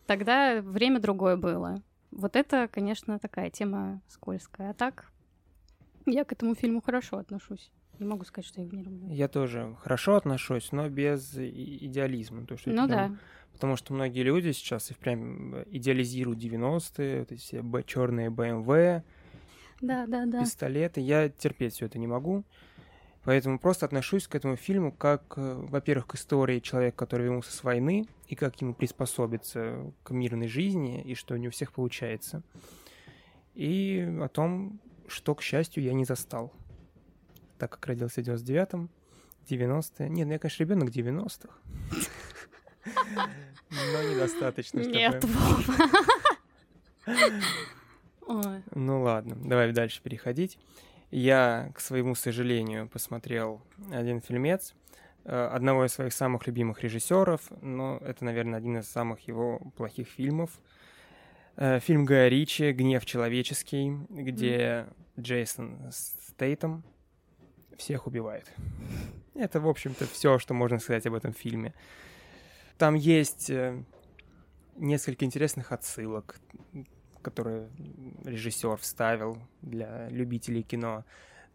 [0.06, 1.82] Тогда время другое было.
[2.10, 4.70] Вот это, конечно, такая тема скользкая.
[4.70, 5.11] А так,
[6.06, 7.70] я к этому фильму хорошо отношусь.
[7.98, 9.08] Не могу сказать, что я его не люблю.
[9.10, 12.46] Я тоже хорошо отношусь, но без идеализма.
[12.46, 13.06] То, что ну да.
[13.06, 13.18] Прям
[13.52, 19.02] Потому что многие люди сейчас и прям э, идеализируют 90-е, вот эти все черные BMW,
[19.80, 20.40] да, да, да.
[20.40, 21.00] пистолеты.
[21.00, 22.44] Я терпеть все это не могу.
[23.24, 27.62] Поэтому просто отношусь к этому фильму как, э, во-первых, к истории человека, который вернулся с
[27.62, 32.42] войны, и как ему приспособиться к мирной жизни, и что не у всех получается.
[33.54, 34.80] И о том,
[35.12, 36.52] что, к счастью, я не застал.
[37.58, 38.90] Так как родился в 99-м,
[39.48, 40.08] 90-е...
[40.08, 41.48] Нет, ну я, конечно, ребенок 90-х.
[43.70, 44.96] Но недостаточно, чтобы...
[44.96, 45.24] Нет,
[48.74, 50.58] Ну ладно, давай дальше переходить.
[51.10, 54.74] Я, к своему сожалению, посмотрел один фильмец
[55.24, 60.08] э, одного из своих самых любимых режиссеров, но это, наверное, один из самых его плохих
[60.08, 60.50] фильмов.
[61.56, 64.86] Э, фильм Гая Ричи «Гнев человеческий», где
[65.18, 66.82] Джейсон Стейтом
[67.76, 68.50] всех убивает.
[69.34, 71.74] Это, в общем-то, все, что можно сказать об этом фильме.
[72.78, 73.82] Там есть э,
[74.76, 76.40] несколько интересных отсылок,
[77.20, 77.68] которые
[78.24, 81.04] режиссер вставил для любителей кино.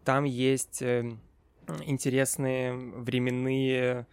[0.04, 1.10] Там есть э,
[1.84, 4.06] интересные временные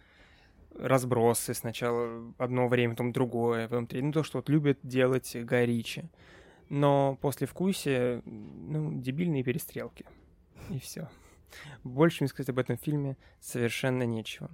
[0.78, 1.54] разбросы.
[1.54, 4.06] Сначала одно время, потом другое, потом третье.
[4.06, 6.04] Ну, то, что вот любят делать Гай Ричи.
[6.68, 10.04] но после вкуса, ну, дебильные перестрелки.
[10.70, 11.08] И все.
[11.84, 14.50] Больше мне сказать об этом фильме совершенно нечего.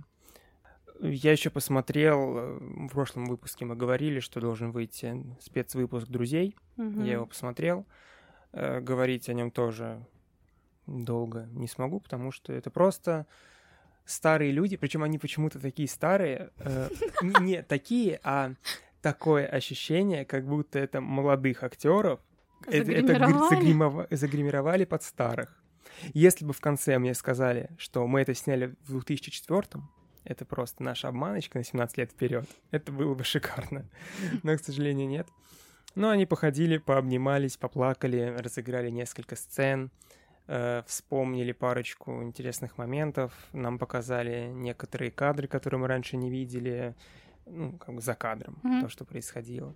[1.01, 6.55] Я еще посмотрел, э, в прошлом выпуске мы говорили, что должен выйти спецвыпуск «Друзей».
[6.77, 7.03] Мгм.
[7.03, 7.87] Я его посмотрел.
[8.53, 10.07] Э, Говорить о нем тоже
[10.87, 13.27] долго не смогу, потому что это просто
[14.05, 16.89] старые люди, причем они почему-то такие старые, э,
[17.23, 18.55] н- не такие, а
[19.01, 22.21] такое ощущение, как будто это молодых актеров,
[22.67, 24.85] это, это гри- Загримировали?
[24.85, 25.63] под старых.
[26.15, 29.83] Если бы в конце мне сказали, что мы это сняли в 2004
[30.25, 33.89] это просто наша обманочка на 17 лет вперед, это было бы шикарно.
[34.45, 35.27] Но, к сожалению, нет.
[35.97, 40.12] Но они походили, пообнимались, поплакали, разыграли несколько сцен, э,
[40.87, 46.95] вспомнили парочку интересных моментов, нам показали некоторые кадры, которые мы раньше не видели,
[47.47, 48.83] ну, как бы за кадром, Мгм.
[48.83, 49.75] то, что происходило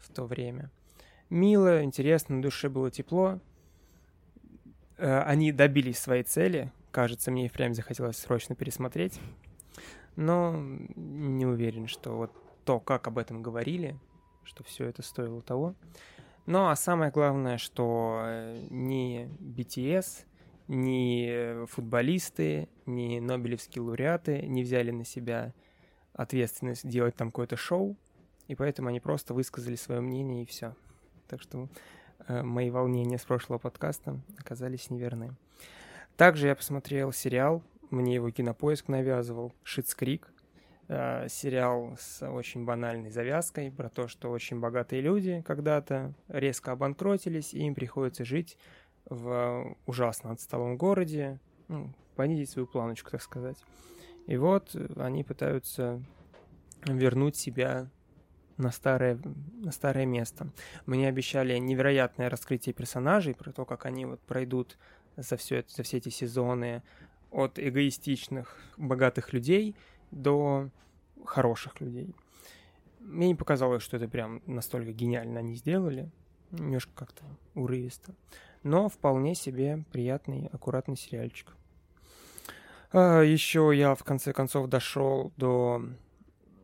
[0.00, 0.70] в то время.
[1.30, 3.38] Мило, интересно, на душе было тепло.
[4.96, 6.72] Э, Они добились своей цели.
[6.90, 9.20] Кажется, мне и впрямь захотелось срочно пересмотреть.
[10.16, 10.56] Но
[10.96, 12.32] не уверен, что вот
[12.64, 13.96] то, как об этом говорили,
[14.42, 15.74] что все это стоило того.
[16.50, 20.24] Ну а самое главное, что э, ни BTS,
[20.66, 25.52] ни футболисты, ни нобелевские лауреаты не взяли на себя
[26.14, 27.98] ответственность делать там какое-то шоу,
[28.46, 30.74] и поэтому они просто высказали свое мнение и все.
[31.26, 31.68] Так что
[32.26, 35.36] э, мои волнения с прошлого подкаста оказались неверны.
[36.16, 40.26] Также я посмотрел сериал, мне его кинопоиск навязывал, Шитс Крик.
[40.26, 40.37] Э,
[40.88, 47.58] сериал с очень банальной завязкой про то, что очень богатые люди когда-то резко обанкротились, и
[47.58, 48.56] им приходится жить
[49.04, 53.58] в ужасно отсталом городе, ну, понизить свою планочку, так сказать.
[54.26, 56.02] И вот э, они пытаются
[56.84, 57.88] вернуть себя
[58.56, 59.18] на старое,
[59.62, 60.48] на старое место.
[60.84, 64.78] Мне обещали невероятное раскрытие персонажей, про то, как они вот пройдут
[65.16, 66.82] за, все это, за все эти сезоны
[67.30, 69.76] от эгоистичных, богатых людей
[70.10, 70.70] до
[71.24, 72.14] хороших людей.
[73.00, 76.10] Мне не показалось, что это прям настолько гениально они сделали.
[76.50, 78.14] Немножко как-то урывисто.
[78.62, 81.54] Но вполне себе приятный, аккуратный сериальчик.
[82.92, 85.82] еще я в конце концов дошел до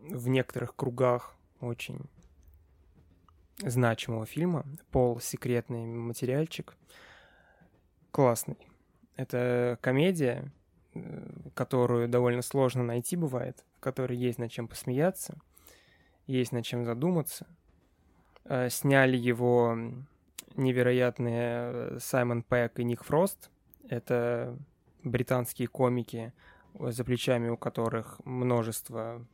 [0.03, 2.01] в некоторых кругах очень
[3.59, 4.65] значимого фильма.
[4.91, 6.77] Пол секретный материальчик.
[8.11, 8.59] Классный.
[9.17, 10.53] Это комедия,
[11.55, 15.37] которую довольно сложно найти бывает, в которой есть над чем посмеяться,
[16.27, 17.47] есть над чем задуматься.
[18.45, 19.77] Э, Сняли его
[20.57, 23.51] невероятные э, Саймон Пэк и Ник Фрост.
[23.89, 24.57] Это
[25.03, 26.33] британские комики,
[26.75, 29.27] э, за плечами у которых множество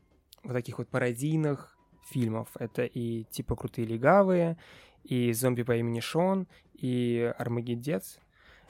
[0.42, 1.76] вот таких вот пародийных
[2.08, 2.48] фильмов.
[2.58, 4.56] Это и типа «Крутые легавые»,
[5.04, 8.18] и «Зомби по имени Шон», и «Армагеддец».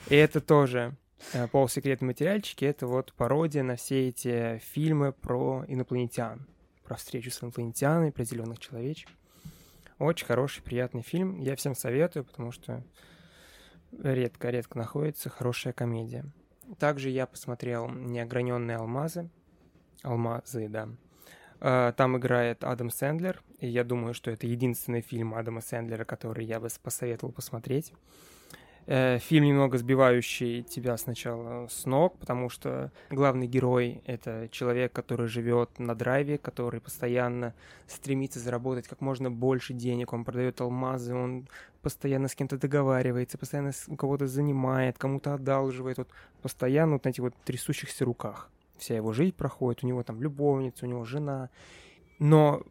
[0.08, 1.09] И это тоже э,
[1.52, 2.64] полусекретные материальчики.
[2.64, 6.46] Это вот пародия на все эти фильмы про инопланетян.
[6.84, 9.08] Про встречу с инопланетянами, про зеленых человечек.
[9.98, 11.38] Очень хороший, приятный фильм.
[11.38, 12.82] Я всем советую, потому что
[13.92, 16.24] редко-редко находится хорошая комедия.
[16.78, 19.28] Также я посмотрел «Неограненные алмазы».
[20.02, 20.88] Алмазы, да.
[21.60, 26.44] Э, Там играет Адам Сэндлер, и я думаю, что это единственный фильм Адама Сэндлера, который
[26.44, 27.92] я бы посоветовал посмотреть.
[28.86, 35.28] Э, Фильм немного сбивающий тебя сначала с ног, потому что главный герой— это человек, который
[35.28, 37.54] живет на драйве, который постоянно
[37.86, 41.48] стремится заработать как можно больше денег, он продает алмазы, он
[41.82, 46.08] постоянно с кем-то договаривается, постоянно у кого-то занимает, кому-то одалживает, вот
[46.42, 48.50] постоянно вот на этих вот трясущихся руках.
[48.78, 51.50] Вся его жизнь проходит, у него там любовница, у него жена.
[52.18, 52.62] Но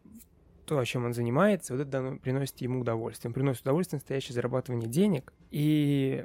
[0.66, 3.30] то, чем он занимается, вот это приносит ему удовольствие.
[3.30, 5.32] Он приносит удовольствие настоящее зарабатывание денег.
[5.50, 6.24] И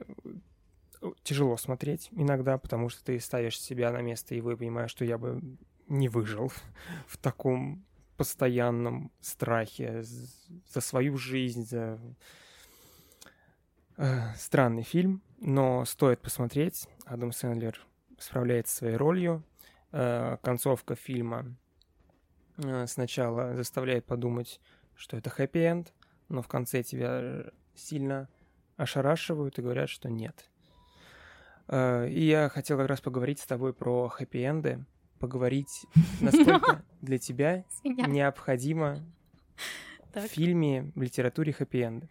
[1.01, 5.03] э, тяжело смотреть иногда, потому что ты ставишь себя на место его и понимаешь, что
[5.03, 5.41] я бы
[5.87, 6.51] не выжил
[7.07, 7.83] в таком
[8.17, 11.99] постоянном страхе за свою жизнь, за...
[13.97, 16.87] Э, Странный фильм, но стоит посмотреть.
[17.05, 17.79] Адам Сэндлер
[18.19, 19.43] справляется своей ролью.
[19.91, 21.55] Э, Концовка фильма
[22.85, 24.61] сначала заставляет подумать,
[24.95, 25.93] что это хэппи-энд,
[26.29, 28.29] но в конце тебя сильно
[28.77, 30.49] ошарашивают и говорят, что нет.
[31.67, 34.85] Э, И я хотел как раз поговорить с тобой про хэппи-энды,
[35.19, 35.85] поговорить,
[36.21, 39.03] насколько для тебя необходимо
[40.13, 42.09] в фильме, в литературе хэппи-энды.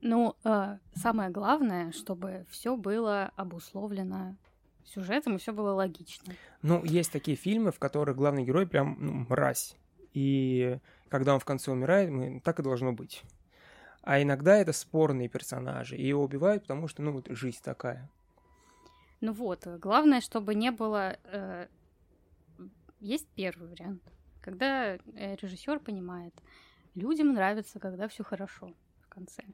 [0.00, 4.36] Ну, э, самое главное, чтобы все было обусловлено
[4.84, 6.34] сюжетом и все было логично.
[6.62, 9.76] Ну, есть такие фильмы, в которых главный герой прям ну, мразь.
[10.14, 10.78] И
[11.08, 13.22] когда он в конце умирает, мы, так и должно быть.
[14.08, 18.08] А иногда это спорные персонажи, и его убивают, потому что, ну, вот жизнь такая.
[19.20, 21.18] Ну вот, главное, чтобы не было...
[21.24, 21.66] Э,
[23.00, 24.02] есть первый вариант,
[24.40, 26.32] когда э, режиссер понимает,
[26.94, 29.44] людям нравится, когда все хорошо в конце.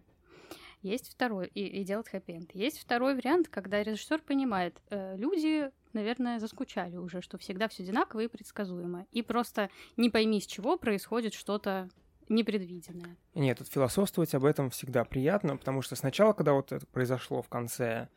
[0.82, 2.55] Есть второй, и, и делать хэппи-энд.
[2.55, 8.20] Есть второй вариант, когда режиссер понимает, э, люди, наверное, заскучали уже, что всегда все одинаково
[8.20, 9.09] и предсказуемо.
[9.11, 11.88] И просто не пойми, с чего происходит что-то
[12.29, 13.16] непредвиденное.
[13.35, 17.49] Нет, тут философствовать об этом всегда приятно, потому что сначала, когда вот это произошло в
[17.49, 18.09] конце,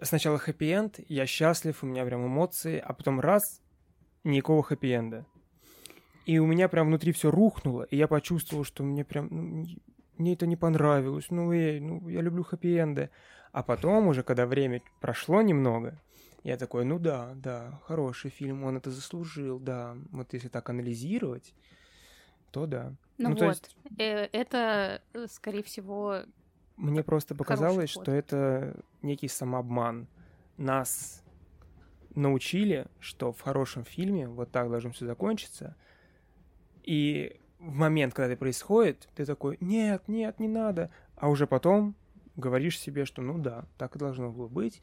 [0.00, 3.60] сначала хэппи-энд, я счастлив, у меня прям эмоции, а потом раз,
[4.24, 5.24] никакого хэппи-энда.
[6.26, 9.66] И у меня прям внутри все рухнуло, и я почувствовал, что мне прям ну,
[10.18, 13.10] мне это не понравилось, ну, эй, ну, я люблю хэппи-энды.
[13.52, 16.00] А потом уже, когда время прошло немного,
[16.42, 19.96] я такой, ну да, да, хороший фильм, он это заслужил, да.
[20.10, 21.54] Вот если так анализировать,
[22.50, 22.94] то да.
[23.18, 23.76] Ну, ну вот, есть...
[23.98, 26.22] э, это, э, скорее всего...
[26.76, 30.06] Мне просто показалось, что это некий самообман.
[30.58, 31.22] Нас
[32.14, 35.76] научили, что в хорошем фильме вот так должно все закончиться.
[36.82, 40.90] И в момент, когда это происходит, ты такой, нет, нет, не надо.
[41.16, 41.94] А уже потом
[42.36, 44.82] говоришь себе, что ну да, так и должно было быть.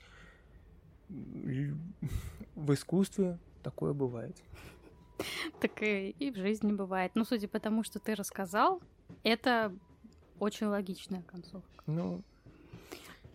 [1.10, 4.36] В искусстве такое бывает.
[5.60, 7.12] Так и, и в жизни бывает.
[7.16, 8.82] Ну, судя по тому, что ты рассказал,
[9.24, 9.74] это
[10.40, 11.84] очень логичная концовка.
[11.86, 12.22] Ну.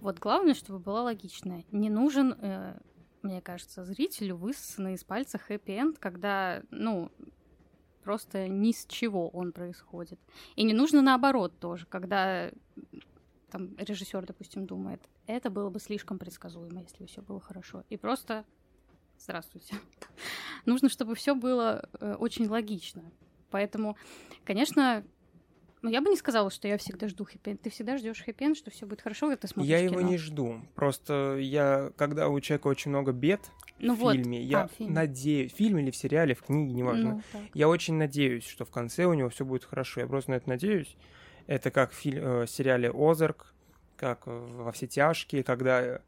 [0.00, 1.64] Вот главное, чтобы была логичная.
[1.72, 2.78] Не нужен, э,
[3.22, 7.10] мне кажется, зрителю высосанный из пальца хэппи-энд, когда, ну,
[8.04, 10.20] просто ни с чего он происходит.
[10.56, 12.50] И не нужно наоборот тоже, когда
[13.50, 17.84] там режиссер, допустим, думает, это было бы слишком предсказуемо, если бы все было хорошо.
[17.88, 18.44] И просто
[19.20, 19.74] здравствуйте.
[20.66, 23.02] Нужно, чтобы все было э, очень логично.
[23.50, 23.96] Поэтому,
[24.44, 25.04] конечно,
[25.82, 28.70] ну, я бы не сказала, что я всегда жду хэппи Ты всегда ждешь хэппи что
[28.70, 30.00] все будет хорошо, когда ты смотришь Я кино.
[30.00, 30.60] его не жду.
[30.74, 33.40] Просто я, когда у человека очень много бед
[33.78, 34.92] ну в вот, фильме, я а, фильм.
[34.92, 39.04] надеюсь, фильм или в сериале, в книге, неважно, ну, я очень надеюсь, что в конце
[39.04, 40.00] у него все будет хорошо.
[40.00, 40.96] Я просто на это надеюсь.
[41.46, 43.54] Это как в фильм, э, сериале Озарк,
[43.96, 46.02] как во все тяжкие, когда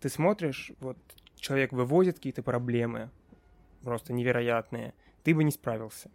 [0.00, 0.98] ты смотришь, вот
[1.46, 3.10] человек выводит какие-то проблемы,
[3.82, 6.10] просто невероятные, ты бы не справился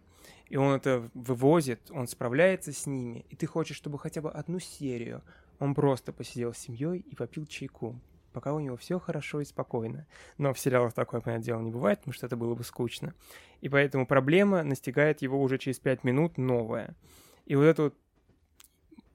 [0.52, 4.58] и он это вывозит, он справляется с ними, и ты хочешь, чтобы хотя бы одну
[4.58, 5.22] серию
[5.58, 7.98] он просто посидел с семьей и попил чайку,
[8.34, 10.06] пока у него все хорошо и спокойно.
[10.36, 13.14] Но в сериалах такое, понятное дело, не бывает, потому что это было бы скучно.
[13.62, 16.96] И поэтому проблема настигает его уже через пять минут новая.
[17.46, 17.94] И вот это вот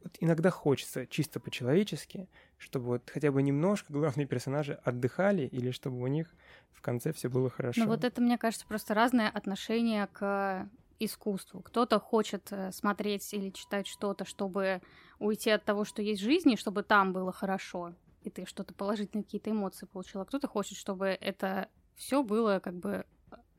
[0.08, 2.28] вот иногда хочется чисто по-человечески,
[2.58, 6.34] чтобы вот хотя бы немножко главные персонажи отдыхали или чтобы у них
[6.72, 7.82] в конце все было хорошо.
[7.82, 11.62] Ну вот это, мне кажется, просто разное отношение к искусству.
[11.62, 14.82] Кто-то хочет э, смотреть или читать что-то, чтобы
[15.20, 17.94] уйти от того, что есть в жизни, чтобы там было хорошо,
[18.24, 20.24] и ты что-то положительные какие-то эмоции получила.
[20.24, 23.06] Кто-то хочет, чтобы это все было как бы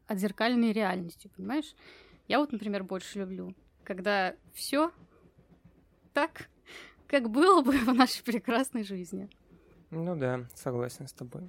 [0.06, 1.74] отзеркальной реальностью, понимаешь?
[2.26, 4.90] Я вот, например, больше люблю, когда все
[6.18, 6.48] так,
[7.06, 9.28] как было бы в нашей прекрасной жизни.
[9.90, 11.44] Ну да, согласен с тобой.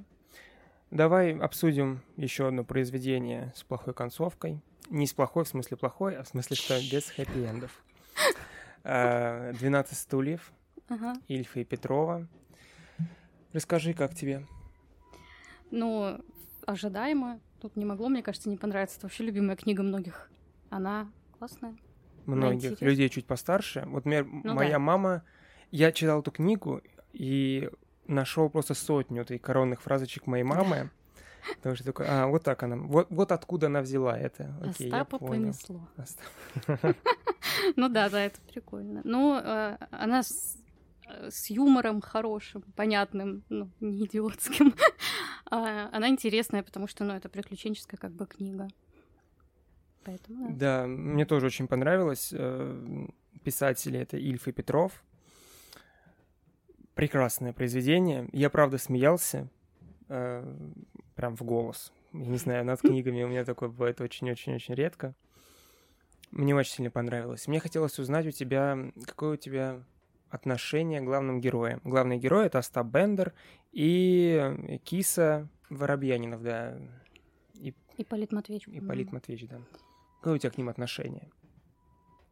[0.91, 4.61] Давай обсудим еще одно произведение с плохой концовкой.
[4.89, 7.72] Не с плохой, в смысле плохой, а в смысле, что без хэппи-эндов.
[8.84, 10.51] «12 стульев»
[11.28, 12.28] Ильфа и Петрова.
[13.53, 14.45] Расскажи, как тебе?
[15.72, 16.20] Ну,
[16.65, 17.39] ожидаемо.
[17.59, 18.97] Тут не могло, мне кажется, не понравиться.
[18.97, 20.32] Это вообще любимая книга многих.
[20.70, 21.76] Она классная.
[22.36, 23.84] Многих людей чуть постарше.
[23.88, 24.80] Вот например, ну, моя да.
[24.80, 25.23] мама...
[25.71, 26.82] Я читал эту книгу
[27.13, 27.69] и
[28.07, 30.89] нашел просто сотню этой коронных фразочек моей мамы.
[31.57, 34.53] Потому что такой, а, вот так она, вот, вот откуда она взяла это.
[34.61, 35.53] Окей, Остапа я понял.
[35.53, 35.88] понесло.
[37.75, 39.01] Ну да, да, это прикольно.
[39.03, 44.73] Ну, э, она э, с юмором хорошим, понятным, ну, не идиотским.
[45.51, 48.67] А, она интересная, потому что, ну, это приключенческая как бы книга.
[50.04, 50.82] Поэтому, да.
[50.82, 52.30] да, мне тоже очень понравилось.
[52.32, 53.08] Э,
[53.43, 55.04] писатели— это Ильф и Петров.
[56.95, 58.28] Прекрасное произведение.
[58.34, 59.50] Я, правда, смеялся
[60.08, 61.93] прям в голос.
[62.14, 65.14] Я не знаю, над книгами у меня такое бывает очень-очень-очень редко.
[66.32, 67.47] Мне очень сильно понравилось.
[67.47, 69.84] Мне хотелось узнать у тебя, какое у тебя
[70.30, 71.82] отношение к главным героям.
[71.84, 73.34] Главный герой— это Остап Бендер
[73.72, 76.78] и Киса Воробьянинов, да.
[77.56, 77.74] И...
[77.97, 78.68] Ипполит Матвеевич.
[78.68, 79.60] Ипполит Матвеевич, да.
[80.20, 81.30] Какое у тебя к ним отношение?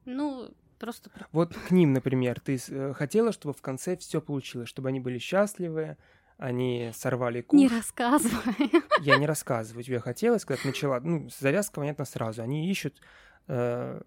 [0.06, 1.10] Ну, просто...
[1.32, 5.18] Вот к ним, например, ты э, хотела, чтобы в конце все получилось, чтобы они были
[5.20, 5.98] счастливы,
[6.38, 7.60] они сорвали куш.
[7.60, 8.72] Не рассказывай.
[9.02, 9.84] Я не рассказываю.
[9.84, 11.00] Тебе хотелось, когда ты начала...
[11.00, 12.42] Ну, завязка, понятно, сразу.
[12.44, 13.02] Они ищут
[13.48, 14.02] э,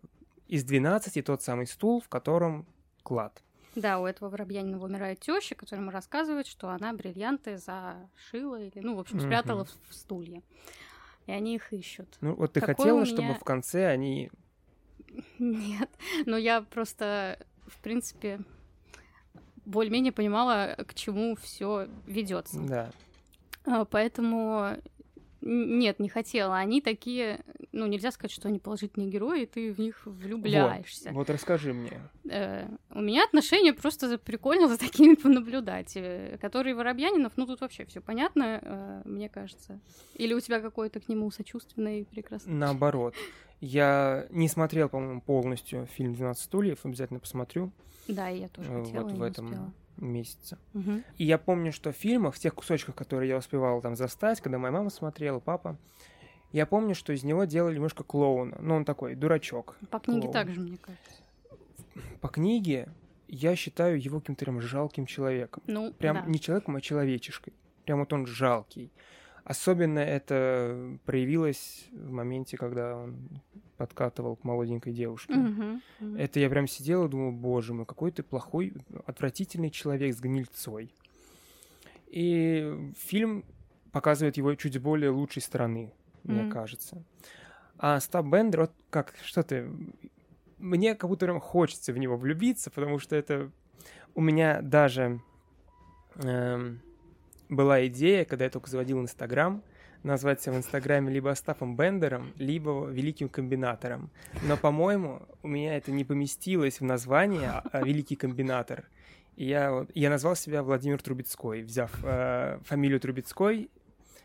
[0.46, 2.66] из 12 тот самый стул, в котором
[3.02, 3.42] клад.
[3.74, 8.96] Да, у этого Воробьянинова умирает теща, которая ему рассказывает, что она бриллианты зашила или, ну,
[8.96, 10.42] в общем, спрятала в, в стулья.
[11.26, 12.16] И они их ищут.
[12.20, 14.30] Ну, вот ты Какой хотела, меня- чтобы в конце они...
[15.38, 15.90] Нет,
[16.26, 18.40] но я просто, в принципе,
[19.64, 22.60] более-менее понимала, к чему все ведется.
[22.60, 22.90] Да.
[23.64, 24.76] А, Поэтому
[25.42, 26.56] нет, не хотела.
[26.56, 27.40] Они такие,
[27.72, 31.10] ну, нельзя сказать, что они положительные герои, и ты в них влюбляешься.
[31.12, 32.00] Вот расскажи мне.
[32.28, 35.92] Э, у меня отношения просто прикольно за такими понаблюдать.
[35.96, 39.80] Э, Который Воробьянинов, ну, тут вообще все понятно, э, мне кажется.
[40.14, 42.52] Или у тебя какое-то к нему сочувственное и прекрасное.
[42.54, 43.14] Наоборот.
[43.60, 47.72] Я не смотрел, по-моему, полностью фильм «12 стульев», обязательно посмотрю
[48.08, 49.72] Да, я тоже э, хотела, вот в этом успела.
[50.00, 50.58] Месяце.
[50.72, 51.04] Мгм.
[51.18, 54.58] И я помню, что в фильмах, в тех кусочках, которые я успевал там застать, когда
[54.58, 55.76] моя мама смотрела, папа,
[56.52, 58.58] я помню, что из него делали немножко клоуна.
[58.60, 59.76] Ну, он такой, дурачок.
[59.90, 60.32] По книге Клоун.
[60.32, 61.22] также, мне кажется.
[62.20, 62.88] По книге
[63.28, 65.62] я считаю его каким-то прям жалким человеком.
[65.66, 66.24] Ну, Прям да.
[66.26, 67.52] не человеком, а человечешкой.
[67.84, 68.90] Прям вот он жалкий.
[69.50, 73.16] Особенно это проявилось в моменте, когда он
[73.78, 75.34] подкатывал к молоденькой девушке.
[75.34, 76.16] Мгм, мгм.
[76.16, 78.72] Это я прям сидел и думал, боже мой, какой ты плохой,
[79.06, 80.94] отвратительный человек с гнильцой.
[82.06, 83.44] И фильм
[83.90, 85.92] показывает его чуть более лучшей стороны,
[86.22, 86.52] мне Мгм.
[86.52, 87.02] кажется.
[87.76, 89.68] А Стаб Бендер, вот как, что ты...
[90.58, 93.50] Мне как будто прям хочется в него влюбиться, потому что это...
[94.14, 95.20] У меня даже
[96.18, 96.80] эм,
[97.50, 99.62] была идея, когда я только заводил Инстаграм,
[100.02, 104.10] назвать себя в Инстаграме либо Остапом Бендером, либо Великим Комбинатором.
[104.42, 108.84] Но, по-моему, у меня это не поместилось в название а, Великий Комбинатор.
[109.36, 113.70] И я, я назвал себя Владимир Трубецкой, взяв э, фамилию Трубецкой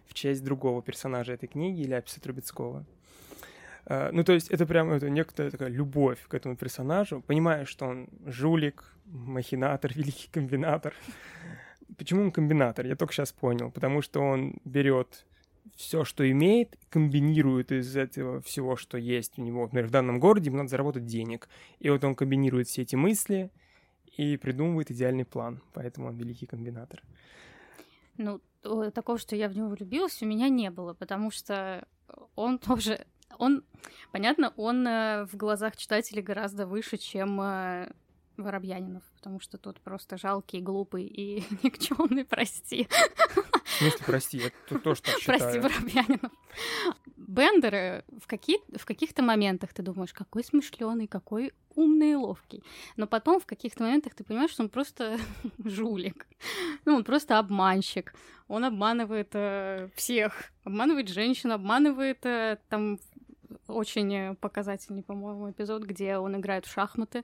[0.08, 2.86] в честь другого персонажа этой книги, Ляписа Трубецкого.
[3.86, 7.22] Э, ну, то есть это прям это некоторая такая любовь к этому персонажу.
[7.22, 10.94] Понимаю, что он жулик, махинатор, великий комбинатор.
[11.98, 12.86] Почему он комбинатор?
[12.86, 13.72] Я только сейчас понял.
[13.72, 15.26] Потому что он берет
[15.76, 19.64] все, что имеет, комбинирует из этого всего, что есть у него.
[19.64, 21.50] Например, в данном городе ему надо заработать денег.
[21.80, 23.52] И вот он комбинирует все эти мысли
[24.18, 25.62] и придумывает идеальный план.
[25.74, 27.02] Поэтому он великий комбинатор.
[28.18, 28.40] Ну,
[28.94, 31.86] такого, что я в него влюбилась, у меня не было, потому что
[32.36, 33.06] он тоже...
[33.38, 33.66] Он,
[34.14, 37.92] понятно, он э, в глазах читателей гораздо выше, чем э,
[38.38, 42.88] Воробьянинов, потому что тот просто жалкий, глупый и никчемный, прости.
[43.64, 45.40] В смысле, прости, я тут тоже так считаю.
[45.40, 46.32] Прости, Воробьянинов.
[47.18, 52.64] Бендер в, какие, в каких-то моментах ты думаешь, какой смышленый, какой умный и ловкий.
[52.98, 55.18] Но потом в каких-то моментах ты понимаешь, что он просто
[55.64, 56.28] жулик.
[56.86, 58.14] Ну, он просто обманщик.
[58.48, 60.52] Он обманывает э, всех.
[60.64, 63.00] Обманывает женщин, обманывает э, там
[63.68, 67.24] очень э, показательный, по-моему, эпизод, где он играет в шахматы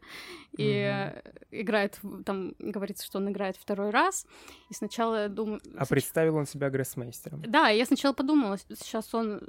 [0.58, 1.22] и э,
[1.52, 4.26] играет, там говорится, что он играет второй раз,
[4.70, 5.62] и сначала я думаю...
[5.78, 7.44] А представил он себя гроссмейстером.
[7.48, 9.42] Да, я сначала подумала, сейчас он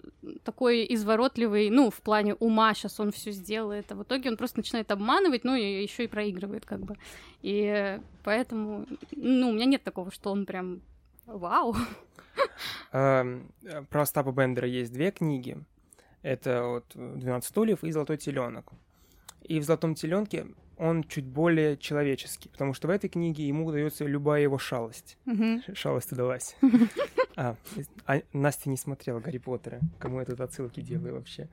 [0.44, 4.58] такой изворотливый, ну, в плане ума, сейчас он все сделает, а в итоге он просто
[4.58, 6.96] начинает обманывать, ну, и еще и проигрывает, как бы.
[7.42, 10.80] И поэтому, ну, у меня нет такого, что он прям
[11.26, 11.74] вау.
[12.92, 13.40] Э,
[13.90, 15.58] Про Остапа Бендера есть две книги.
[16.22, 18.72] Это вот «12 стульев» и «Золотой теленок».
[19.42, 20.46] И в «Золотом теленке»
[20.76, 25.16] он чуть более человеческий, потому что в этой книге ему удается любая его шалость.
[25.24, 25.62] Мгм.
[25.74, 26.56] Шалость удалась.
[27.34, 27.56] А,
[28.06, 29.80] а Настя не смотрела Гарри Поттера.
[29.98, 31.48] Кому я тут отсылки делаю вообще?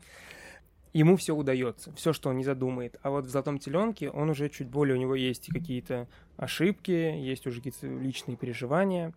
[0.91, 2.97] Ему все удается, все, что он не задумает.
[3.01, 7.47] А вот в Золотом теленке он уже чуть более, у него есть какие-то ошибки, есть
[7.47, 9.13] уже какие-то личные переживания.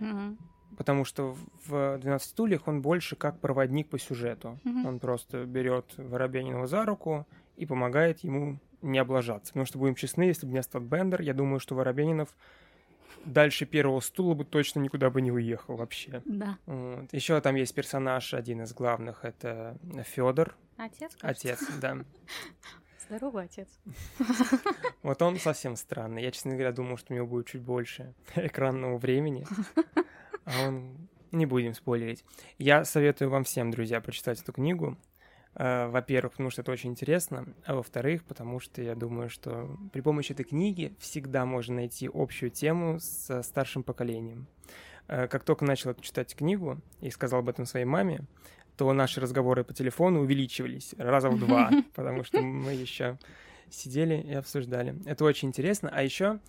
[0.00, 0.38] Мгм.
[0.76, 4.58] Потому что в 12 стульях он больше как проводник по сюжету.
[4.64, 4.86] Мгм.
[4.86, 9.52] Он просто берет Воробьянинова за руку и помогает ему не облажаться.
[9.52, 12.34] Потому что, будем честны, если бы не Остап Бендер, я думаю, что Воробьянинов
[13.24, 16.22] дальше первого стула бы точно никуда бы не уехал вообще.
[16.24, 16.58] Да.
[17.12, 21.52] Еще там есть персонаж, один из главных, это Федор, Отец, кажется.
[21.52, 21.98] отец, да.
[23.08, 23.68] Здоровый отец.
[25.02, 26.22] Вот он совсем странный.
[26.22, 29.46] Я, честно говоря, думал, что у него будет чуть больше экранного времени.
[30.44, 31.08] А он...
[31.30, 32.24] Не будем спойлерить.
[32.58, 34.98] Я советую вам всем, друзья, прочитать эту книгу.
[35.54, 40.02] Э, Во-первых, потому что это очень интересно, а во-вторых, потому что я думаю, что при
[40.02, 44.46] помощи этой книги всегда можно найти общую тему со старшим поколением.
[45.08, 48.20] Э, Как только начал читать книгу и сказал об этом своей маме,
[48.76, 53.18] то наши разговоры по телефону увеличивались раза в два, потому что мы еще
[53.70, 54.96] сидели и обсуждали.
[55.06, 55.88] Это очень интересно.
[55.90, 56.40] А еще,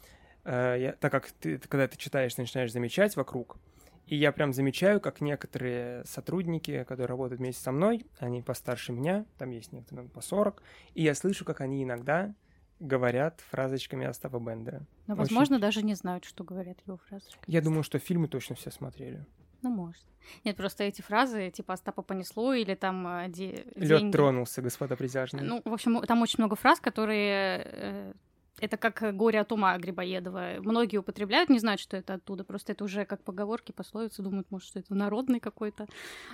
[0.44, 3.58] так как ты, когда ты читаешь, ты начинаешь замечать вокруг,
[4.06, 9.26] и я прям замечаю, как некоторые сотрудники, которые работают вместе со мной, они постарше меня,
[9.38, 10.62] там есть некоторые по 40,
[10.93, 12.34] и я слышу, как они иногда
[12.80, 14.86] говорят фразочками Остапа Бендера.
[15.08, 15.62] Но, возможно, Очень...
[15.62, 17.45] даже не знают, что говорят его фразочками.
[17.47, 19.26] Я думаю, что фильмы точно все смотрели.
[19.62, 20.04] Ну, может.
[20.43, 23.66] Нет, просто эти фразы, типа Остапа понесло, или там э, де...
[23.76, 25.45] Лед тронулся, господа присяжные.
[25.45, 28.14] Ну, в общем, там очень много фраз, которые э,
[28.60, 30.56] это как горе от ума Грибоедова.
[30.60, 32.43] Многие употребляют, не знают, что это оттуда.
[32.43, 35.88] Просто это уже как поговорки, пословицы, думают, может, что это народный какой-то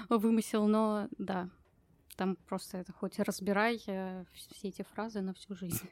[0.10, 0.68] вымысел.
[0.68, 1.50] Но да,
[2.16, 5.90] там просто это хоть разбирай э, все эти фразы на всю жизнь.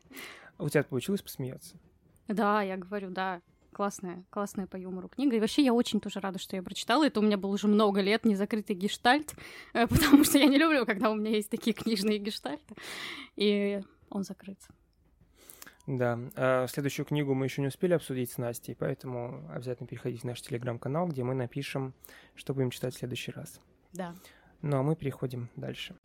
[0.58, 1.78] А у тебя получилось посмеяться?
[2.28, 3.42] Да, я говорю, да.
[3.72, 5.36] Классная, классная по юмору книга.
[5.36, 7.06] И вообще я очень тоже рада, что я прочитала.
[7.06, 9.36] Это у меня был уже много лет незакрытый гештальт,
[9.74, 12.76] э, потому что я не люблю, когда у меня есть такие книжные гештальты.
[13.36, 14.60] И он закрыт.
[15.88, 20.26] Да, а следующую книгу мы еще не успели обсудить с Настей, поэтому обязательно переходите в
[20.26, 21.94] наш телеграм-канал, где мы напишем,
[22.36, 23.62] что будем читать в следующий раз.
[23.94, 24.14] Да.
[24.62, 25.96] Ну а мы переходим дальше.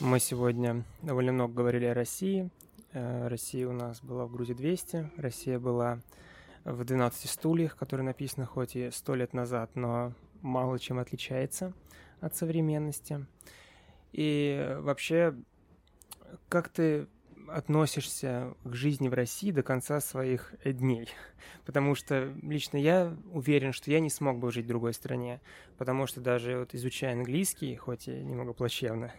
[0.00, 2.48] Мы сегодня довольно много говорили о России.
[2.94, 6.00] Э, Россия у нас была в Грузии 200, Россия была
[6.72, 10.12] в 12 стульях, которые написаны хоть и сто лет назад, но
[10.42, 11.72] мало чем отличается
[12.20, 13.26] от современности.
[14.12, 15.34] И вообще,
[16.48, 17.06] как ты
[17.48, 21.08] относишься к жизни в России до конца своих дней?
[21.64, 25.40] Потому что лично я уверен, что я не смог бы жить в другой стране,
[25.76, 29.12] потому что даже вот изучая английский, хоть и немного плачевно,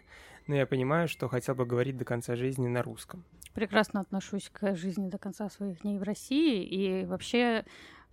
[0.50, 3.24] но я понимаю, что хотел бы говорить до конца жизни на русском
[3.54, 6.64] прекрасно отношусь к жизни до конца своих дней в России.
[6.64, 7.66] И вообще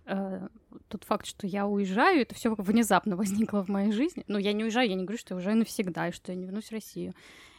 [0.05, 0.47] э,
[0.87, 4.23] тот факт, что я уезжаю, это все внезапно возникло в моей жизни.
[4.27, 6.45] Ну, я не уезжаю, я не говорю, что я уезжаю навсегда, и что я не
[6.45, 7.13] вернусь в Россию.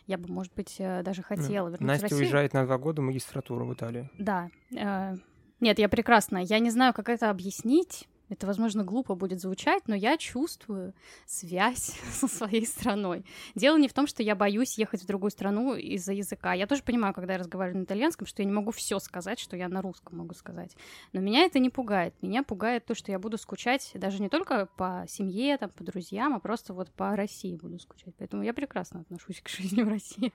[0.07, 2.21] Я бы, может быть, э, даже хотела вернуться Настя в Россию.
[2.21, 4.11] уезжает на два года магистратуру в Италию.
[4.19, 4.51] Да.
[4.77, 5.15] Э,
[5.61, 6.39] нет, я прекрасно.
[6.39, 8.09] Я не знаю, как это объяснить.
[8.29, 10.95] Это, возможно, глупо будет звучать, но я чувствую
[11.27, 13.25] связь со своей страной.
[13.55, 16.53] Дело не в том, что я боюсь ехать в другую страну из-за языка.
[16.53, 19.57] Я тоже понимаю, когда я разговариваю на итальянском, что я не могу все сказать, что
[19.57, 20.77] я на русском могу сказать.
[21.13, 22.15] Но меня это не пугает.
[22.23, 26.35] Меня пугает то, что я буду скучать даже не только по семье, там, по друзьям,
[26.35, 28.15] а просто вот по России буду скучать.
[28.19, 30.33] Поэтому я прекрасно отношусь к жизни в России.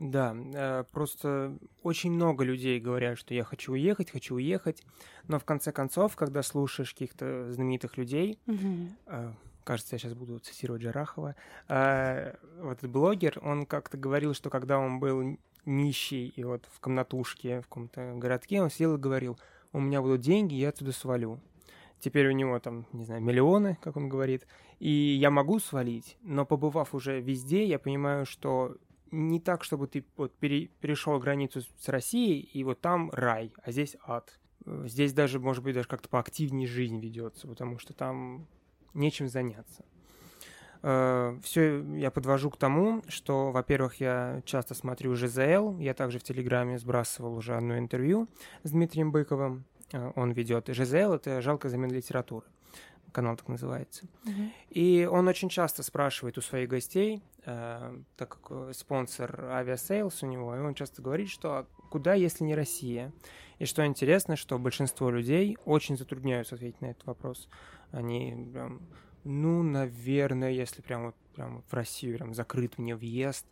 [0.00, 4.82] Да, э, просто очень много людей говорят, что я хочу уехать, хочу уехать,
[5.28, 9.34] но в конце концов, когда слушаешь каких-то знаменитых людей, mm-hmm.
[9.62, 11.36] кажется, я сейчас буду цитировать Джарахова,
[11.68, 16.80] э, вот этот блогер, он как-то говорил, что когда он был нищий и вот в
[16.80, 19.38] комнатушке в каком-то городке, он сидел и говорил,
[19.74, 21.40] у меня будут деньги, я отсюда свалю.
[21.98, 24.46] Теперь у него там, не знаю, миллионы, как он говорит,
[24.78, 28.78] и я могу свалить, но побывав уже везде, я понимаю, что
[29.10, 33.70] не так, чтобы ты вот пере, перешел границу с Россией, и вот там рай, а
[33.72, 34.38] здесь ад.
[34.66, 38.46] Здесь даже, может быть, даже как-то поактивнее жизнь ведется, потому что там
[38.94, 39.84] нечем заняться.
[40.82, 46.22] Э, Все я подвожу к тому, что, во-первых, я часто смотрю ЖЗЛ, я также в
[46.22, 48.28] Телеграме сбрасывал уже одно интервью
[48.62, 50.68] с Дмитрием Быковым, э, он ведет.
[50.68, 52.46] ЖЗЛ— это «Жалкая замена литературы»
[53.10, 54.06] канал так называется.
[54.24, 54.50] Uh-huh.
[54.70, 60.26] И он очень часто спрашивает у своих гостей, э, так как э, спонсор Aviasales у
[60.26, 63.12] него, и он часто говорит, что «А куда, если не Россия?
[63.58, 67.48] И что интересно, что большинство людей очень затрудняются ответить на этот вопрос.
[67.90, 68.80] Они прям,
[69.24, 73.46] ну, наверное, если прям вот прям в Россию прям закрыт мне въезд,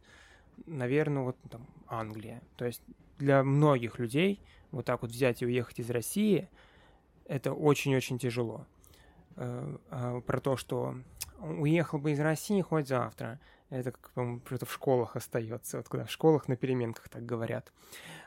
[0.66, 2.42] наверное, вот там Англия.
[2.56, 2.82] То есть
[3.18, 4.40] для многих людей
[4.70, 6.48] вот так вот взять и уехать из России,
[7.26, 8.66] это очень-очень тяжело.
[9.40, 10.96] Э, а, про то, что
[11.38, 13.38] уехал бы из России хоть завтра.
[13.70, 17.70] Это как, по-моему, что-то в школах остается, вот когда в школах на переменках так говорят.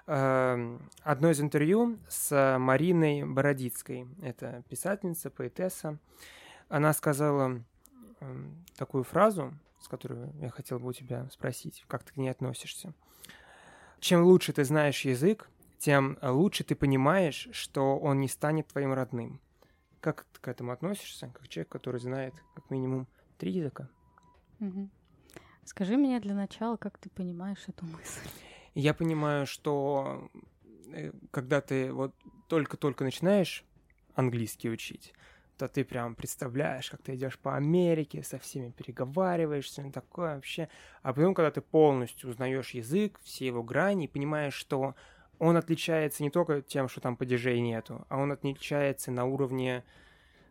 [0.07, 5.97] Эм, одно из интервью с Мариной Бородицкой, это писательница, поэтесса,
[6.69, 7.61] она сказала
[8.21, 9.51] эм, такую фразу,
[9.81, 12.93] с которой я хотел бы у тебя спросить, как ты к ней относишься.
[13.99, 15.49] Чем лучше ты знаешь язык,
[15.79, 19.41] тем лучше ты понимаешь, что он не станет твоим родным.
[20.01, 23.87] Как ты к этому относишься, как человек, который знает как минимум три языка?
[24.59, 24.89] Угу.
[25.63, 28.27] Скажи мне для начала, как ты понимаешь эту мысль?
[28.73, 30.29] Я понимаю, что
[30.91, 32.15] э, когда ты вот
[32.47, 33.63] только-только начинаешь
[34.15, 35.13] английский учить,
[35.57, 40.67] то ты прям представляешь, как ты идешь по Америке, со всеми переговариваешься, ну такое вообще.
[41.03, 44.95] А потом, когда ты полностью узнаешь язык, все его грани, и понимаешь, что
[45.41, 49.83] он отличается не только тем, что там падежей нету, а он отличается на уровне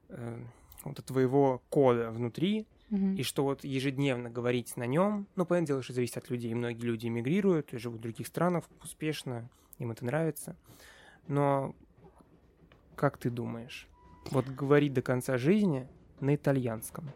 [0.08, 0.42] э,
[0.82, 3.14] вот твоего кода внутри, mm-hmm.
[3.14, 6.52] и что вот ежедневно говорить на нем, ну, понятное дело, что зависит от людей.
[6.54, 10.56] Многие люди эмигрируют и живут в других странах успешно, им это нравится.
[11.28, 11.76] Но
[12.96, 13.88] как ты думаешь?
[14.32, 15.86] Вот говорить до конца жизни
[16.18, 17.12] на итальянском.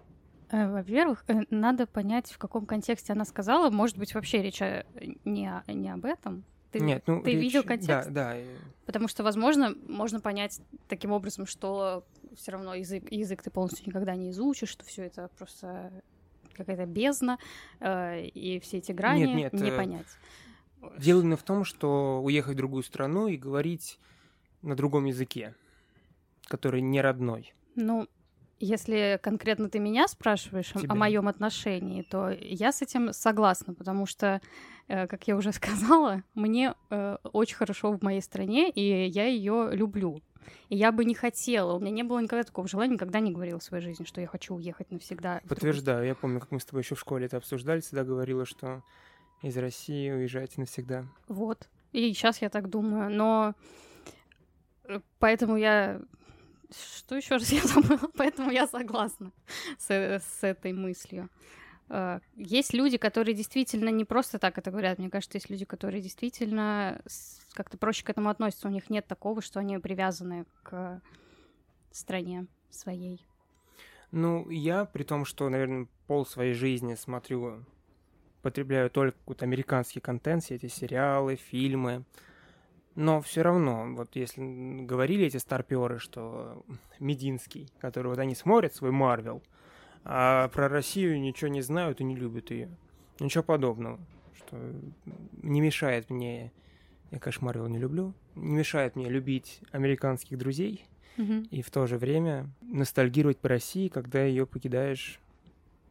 [0.51, 3.69] Э, во-первых, э, надо понять, в каком контексте она сказала.
[3.71, 6.45] Может быть, вообще речь не, не об этом.
[6.75, 7.41] Ты, Нет, ну, ты речь...
[7.41, 8.11] видел контекст?
[8.11, 8.37] Да, да.
[8.85, 12.05] Потому что, возможно, можно понять таким образом, что
[12.35, 15.93] все равно язык, язык ты полностью никогда не изучишь, что все это просто
[16.53, 17.39] какая-то бездна,
[17.79, 20.09] э, и все эти грани нет, нет, не э, понять.
[20.99, 24.01] Дело именно в том, что уехать в другую страну и говорить
[24.63, 25.55] на другом языке,
[26.49, 27.55] который не родной.
[27.77, 28.09] Ну,
[28.61, 30.87] если конкретно ты меня спрашиваешь Тебя.
[30.89, 34.41] о моем отношении, то я с этим согласна, потому что,
[34.89, 39.71] э, как я уже сказала, мне э, очень хорошо в моей стране, и я ее
[39.73, 40.23] люблю.
[40.69, 43.59] И я бы не хотела, у меня не было никогда такого желания, никогда не говорила
[43.59, 45.41] в своей жизни, что я хочу уехать навсегда.
[45.49, 48.83] Подтверждаю, я помню, как мы с тобой еще в школе это обсуждали, всегда говорила, что
[49.43, 51.07] из России уезжать навсегда.
[51.29, 51.69] Вот.
[51.93, 53.55] И сейчас я так думаю, но
[54.85, 56.01] э, поэтому я
[56.71, 58.11] что еще раз я забыла?
[58.17, 59.33] Поэтому я согласна
[59.79, 61.29] с, с этой мыслью.
[61.89, 64.99] Э, есть люди, которые действительно не просто так это говорят.
[64.99, 67.01] Мне кажется, есть люди, которые действительно
[67.53, 68.69] как-то проще к этому относятся.
[68.69, 71.01] У них нет такого, что они привязаны к
[71.91, 73.25] стране своей.
[74.11, 77.65] Ну, я, при том, что, наверное, пол своей жизни смотрю,
[78.43, 82.05] потребляю только какой-то американский контент, все эти сериалы, фильмы,
[82.95, 86.65] но все равно, вот если говорили эти старперы, что
[87.01, 89.43] Мединский, который вот они смотрят свой Марвел,
[90.05, 92.69] а про Россию ничего не знают и не любят ее.
[93.19, 93.99] Ничего подобного.
[94.37, 94.59] Что
[95.43, 96.53] не мешает мне,
[97.11, 100.87] я, конечно, Марвел не люблю, не мешает мне любить американских друзей
[101.17, 101.49] mm-hmm.
[101.49, 105.21] и в то же время ностальгировать по России, когда ее покидаешь,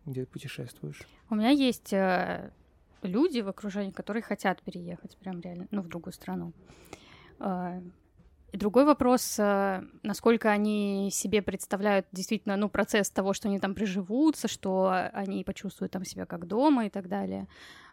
[0.05, 1.01] где путешествуешь.
[1.29, 2.51] У меня есть э,
[3.07, 6.53] люди в окружении, которые хотят переехать прям реально, ну, в другую страну.
[7.39, 7.81] А,
[8.51, 13.73] и другой вопрос, а, насколько они себе представляют действительно, ну, процесс того, что они там
[13.73, 17.47] приживутся, что они почувствуют там себя как дома и так далее.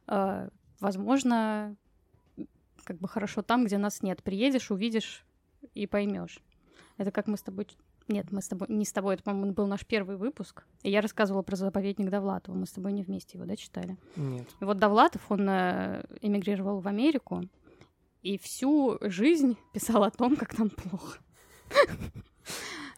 [0.06, 0.48] А,
[0.80, 1.76] возможно,
[2.84, 4.22] как бы хорошо там, где нас нет.
[4.22, 5.24] Приедешь, увидишь
[5.74, 6.40] и поймешь.
[6.98, 7.66] Это как мы с тобой
[8.10, 10.64] нет, мы с тобой не с тобой, это, по-моему, был наш первый выпуск.
[10.82, 12.54] И я рассказывала про заповедник Довлатова.
[12.54, 13.96] Мы с тобой не вместе его, да, читали?
[14.16, 14.48] Нет.
[14.60, 17.42] И вот Довлатов, он э, эмигрировал в Америку
[18.22, 21.18] и всю жизнь писал о том, как там плохо.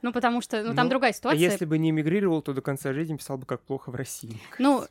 [0.01, 1.39] Ну, потому что, ну, там ну, другая а ситуация.
[1.39, 4.41] А если бы не эмигрировал, то до конца жизни писал бы, как плохо в России.
[4.59, 4.85] Ну,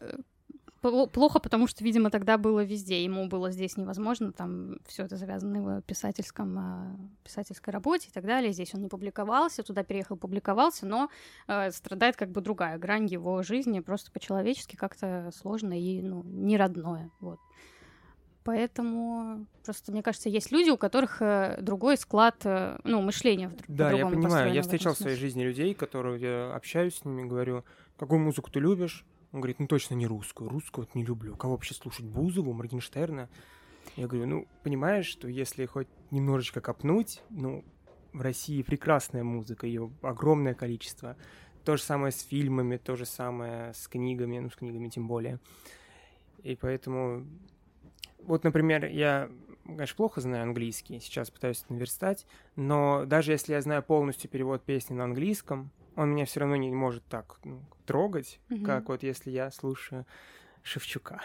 [0.82, 3.03] плохо, потому что, видимо, тогда было везде.
[3.03, 8.11] Ему было здесь невозможно, там все это завязано на его писательском, а, писательской работе и
[8.11, 8.51] так далее.
[8.51, 11.09] Здесь он не публиковался, туда переехал, публиковался, но
[11.47, 16.57] э, страдает как бы другая грань его жизни, просто по-человечески как-то сложно и ну, не
[16.57, 17.11] родное.
[17.19, 17.39] Вот.
[18.43, 23.55] Поэтому просто, мне кажется, есть люди, у которых э, другой склад, э, ну, мышления в
[23.67, 24.51] Да, я понимаю.
[24.51, 27.63] Я встречал в своей жизни людей, которые я общаюсь с ними, говорю,
[27.97, 29.05] какую музыку ты любишь?
[29.32, 30.49] Он говорит, ну точно не русскую.
[30.49, 31.36] Русскую вот не люблю.
[31.36, 32.05] Кого вообще слушать?
[32.05, 33.29] Бузову, Моргенштерна?
[33.95, 37.63] Я говорю, ну, понимаешь, что если хоть немножечко копнуть, ну,
[38.13, 41.15] в России прекрасная музыка, ее огромное количество.
[41.63, 45.39] То же самое с фильмами, то же самое с книгами, ну, с книгами тем более.
[46.43, 47.25] И поэтому...
[48.19, 49.32] Вот, например, я,
[49.65, 54.93] конечно, плохо знаю английский, сейчас пытаюсь наверстать, но даже если я знаю полностью перевод песни
[54.93, 58.63] на английском, он меня все равно не может так ну, трогать, угу.
[58.63, 60.05] как вот если я слушаю
[60.63, 61.21] Шевчука.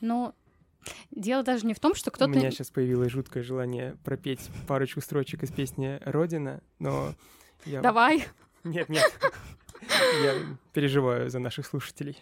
[0.00, 0.34] Ну,
[1.10, 2.30] дело даже не в том, что кто-то...
[2.30, 7.14] У меня сейчас появилось жуткое желание пропеть парочку строчек из песни «Родина», но
[7.64, 7.80] я...
[7.80, 8.24] Давай.
[8.64, 9.04] Нет, нет.
[10.22, 10.34] Я
[10.72, 12.18] переживаю за наших слушателей.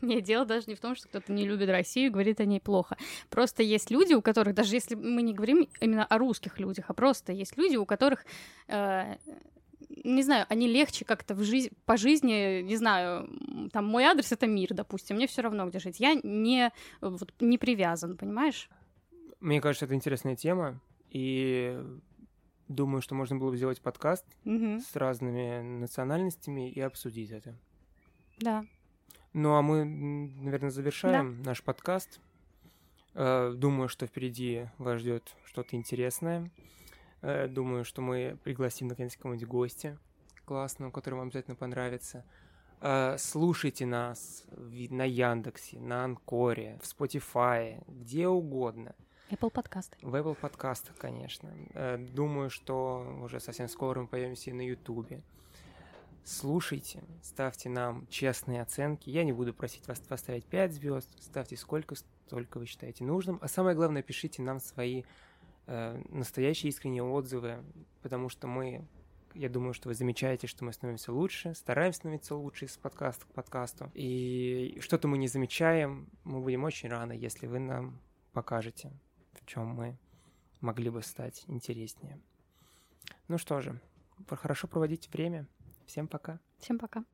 [0.00, 2.60] Нет, дело даже не в том, что кто-то не любит Россию и говорит о ней
[2.60, 2.96] плохо.
[3.30, 6.94] Просто есть люди, у которых, даже если мы не говорим именно о русских людях, а
[6.94, 8.24] просто есть люди, у которых
[8.68, 9.16] э,
[10.04, 13.28] не знаю, они легче как-то в жизнь, по жизни, не знаю,
[13.72, 16.00] там мой адрес это мир, допустим, мне все равно где жить.
[16.00, 18.68] Я не, вот, не привязан, понимаешь?
[19.40, 21.80] Мне кажется, это интересная тема, и
[22.68, 24.80] думаю, что можно было бы сделать подкаст угу.
[24.80, 27.56] с разными национальностями и обсудить это.
[28.38, 28.64] Да.
[29.32, 31.50] Ну а мы, наверное, завершаем да.
[31.50, 32.20] наш подкаст.
[33.14, 36.50] Э, думаю, что впереди вас ждет что-то интересное.
[37.22, 39.98] Э, думаю, что мы пригласим наконец кого-нибудь гостя
[40.44, 42.24] классного, который вам обязательно понравится.
[42.80, 48.94] Э, слушайте нас на Яндексе, на Анкоре, в Spotify, где угодно.
[49.30, 49.96] Apple подкасты.
[50.00, 51.52] В Apple подкастах, конечно.
[51.74, 55.22] Э, думаю, что уже совсем скоро мы появимся и на Ютубе.
[56.24, 59.10] Слушайте, ставьте нам честные оценки.
[59.10, 61.10] Я не буду просить вас поставить 5 звезд.
[61.20, 63.38] Ставьте сколько, столько вы считаете нужным.
[63.40, 65.04] А самое главное, пишите нам свои
[66.08, 67.62] настоящие искренние отзывы,
[68.02, 68.88] потому что мы
[69.34, 73.32] Я думаю, что вы замечаете, что мы становимся лучше, стараемся становиться лучше из подкаста к
[73.32, 73.90] подкасту.
[73.94, 78.00] И что-то мы не замечаем, мы будем очень рано, если вы нам
[78.32, 78.90] покажете,
[79.34, 79.98] в чем мы
[80.60, 82.18] могли бы стать интереснее.
[83.28, 83.80] Ну что же,
[84.28, 85.46] хорошо проводить время.
[85.86, 86.40] Всем пока.
[86.58, 87.04] Всем пока.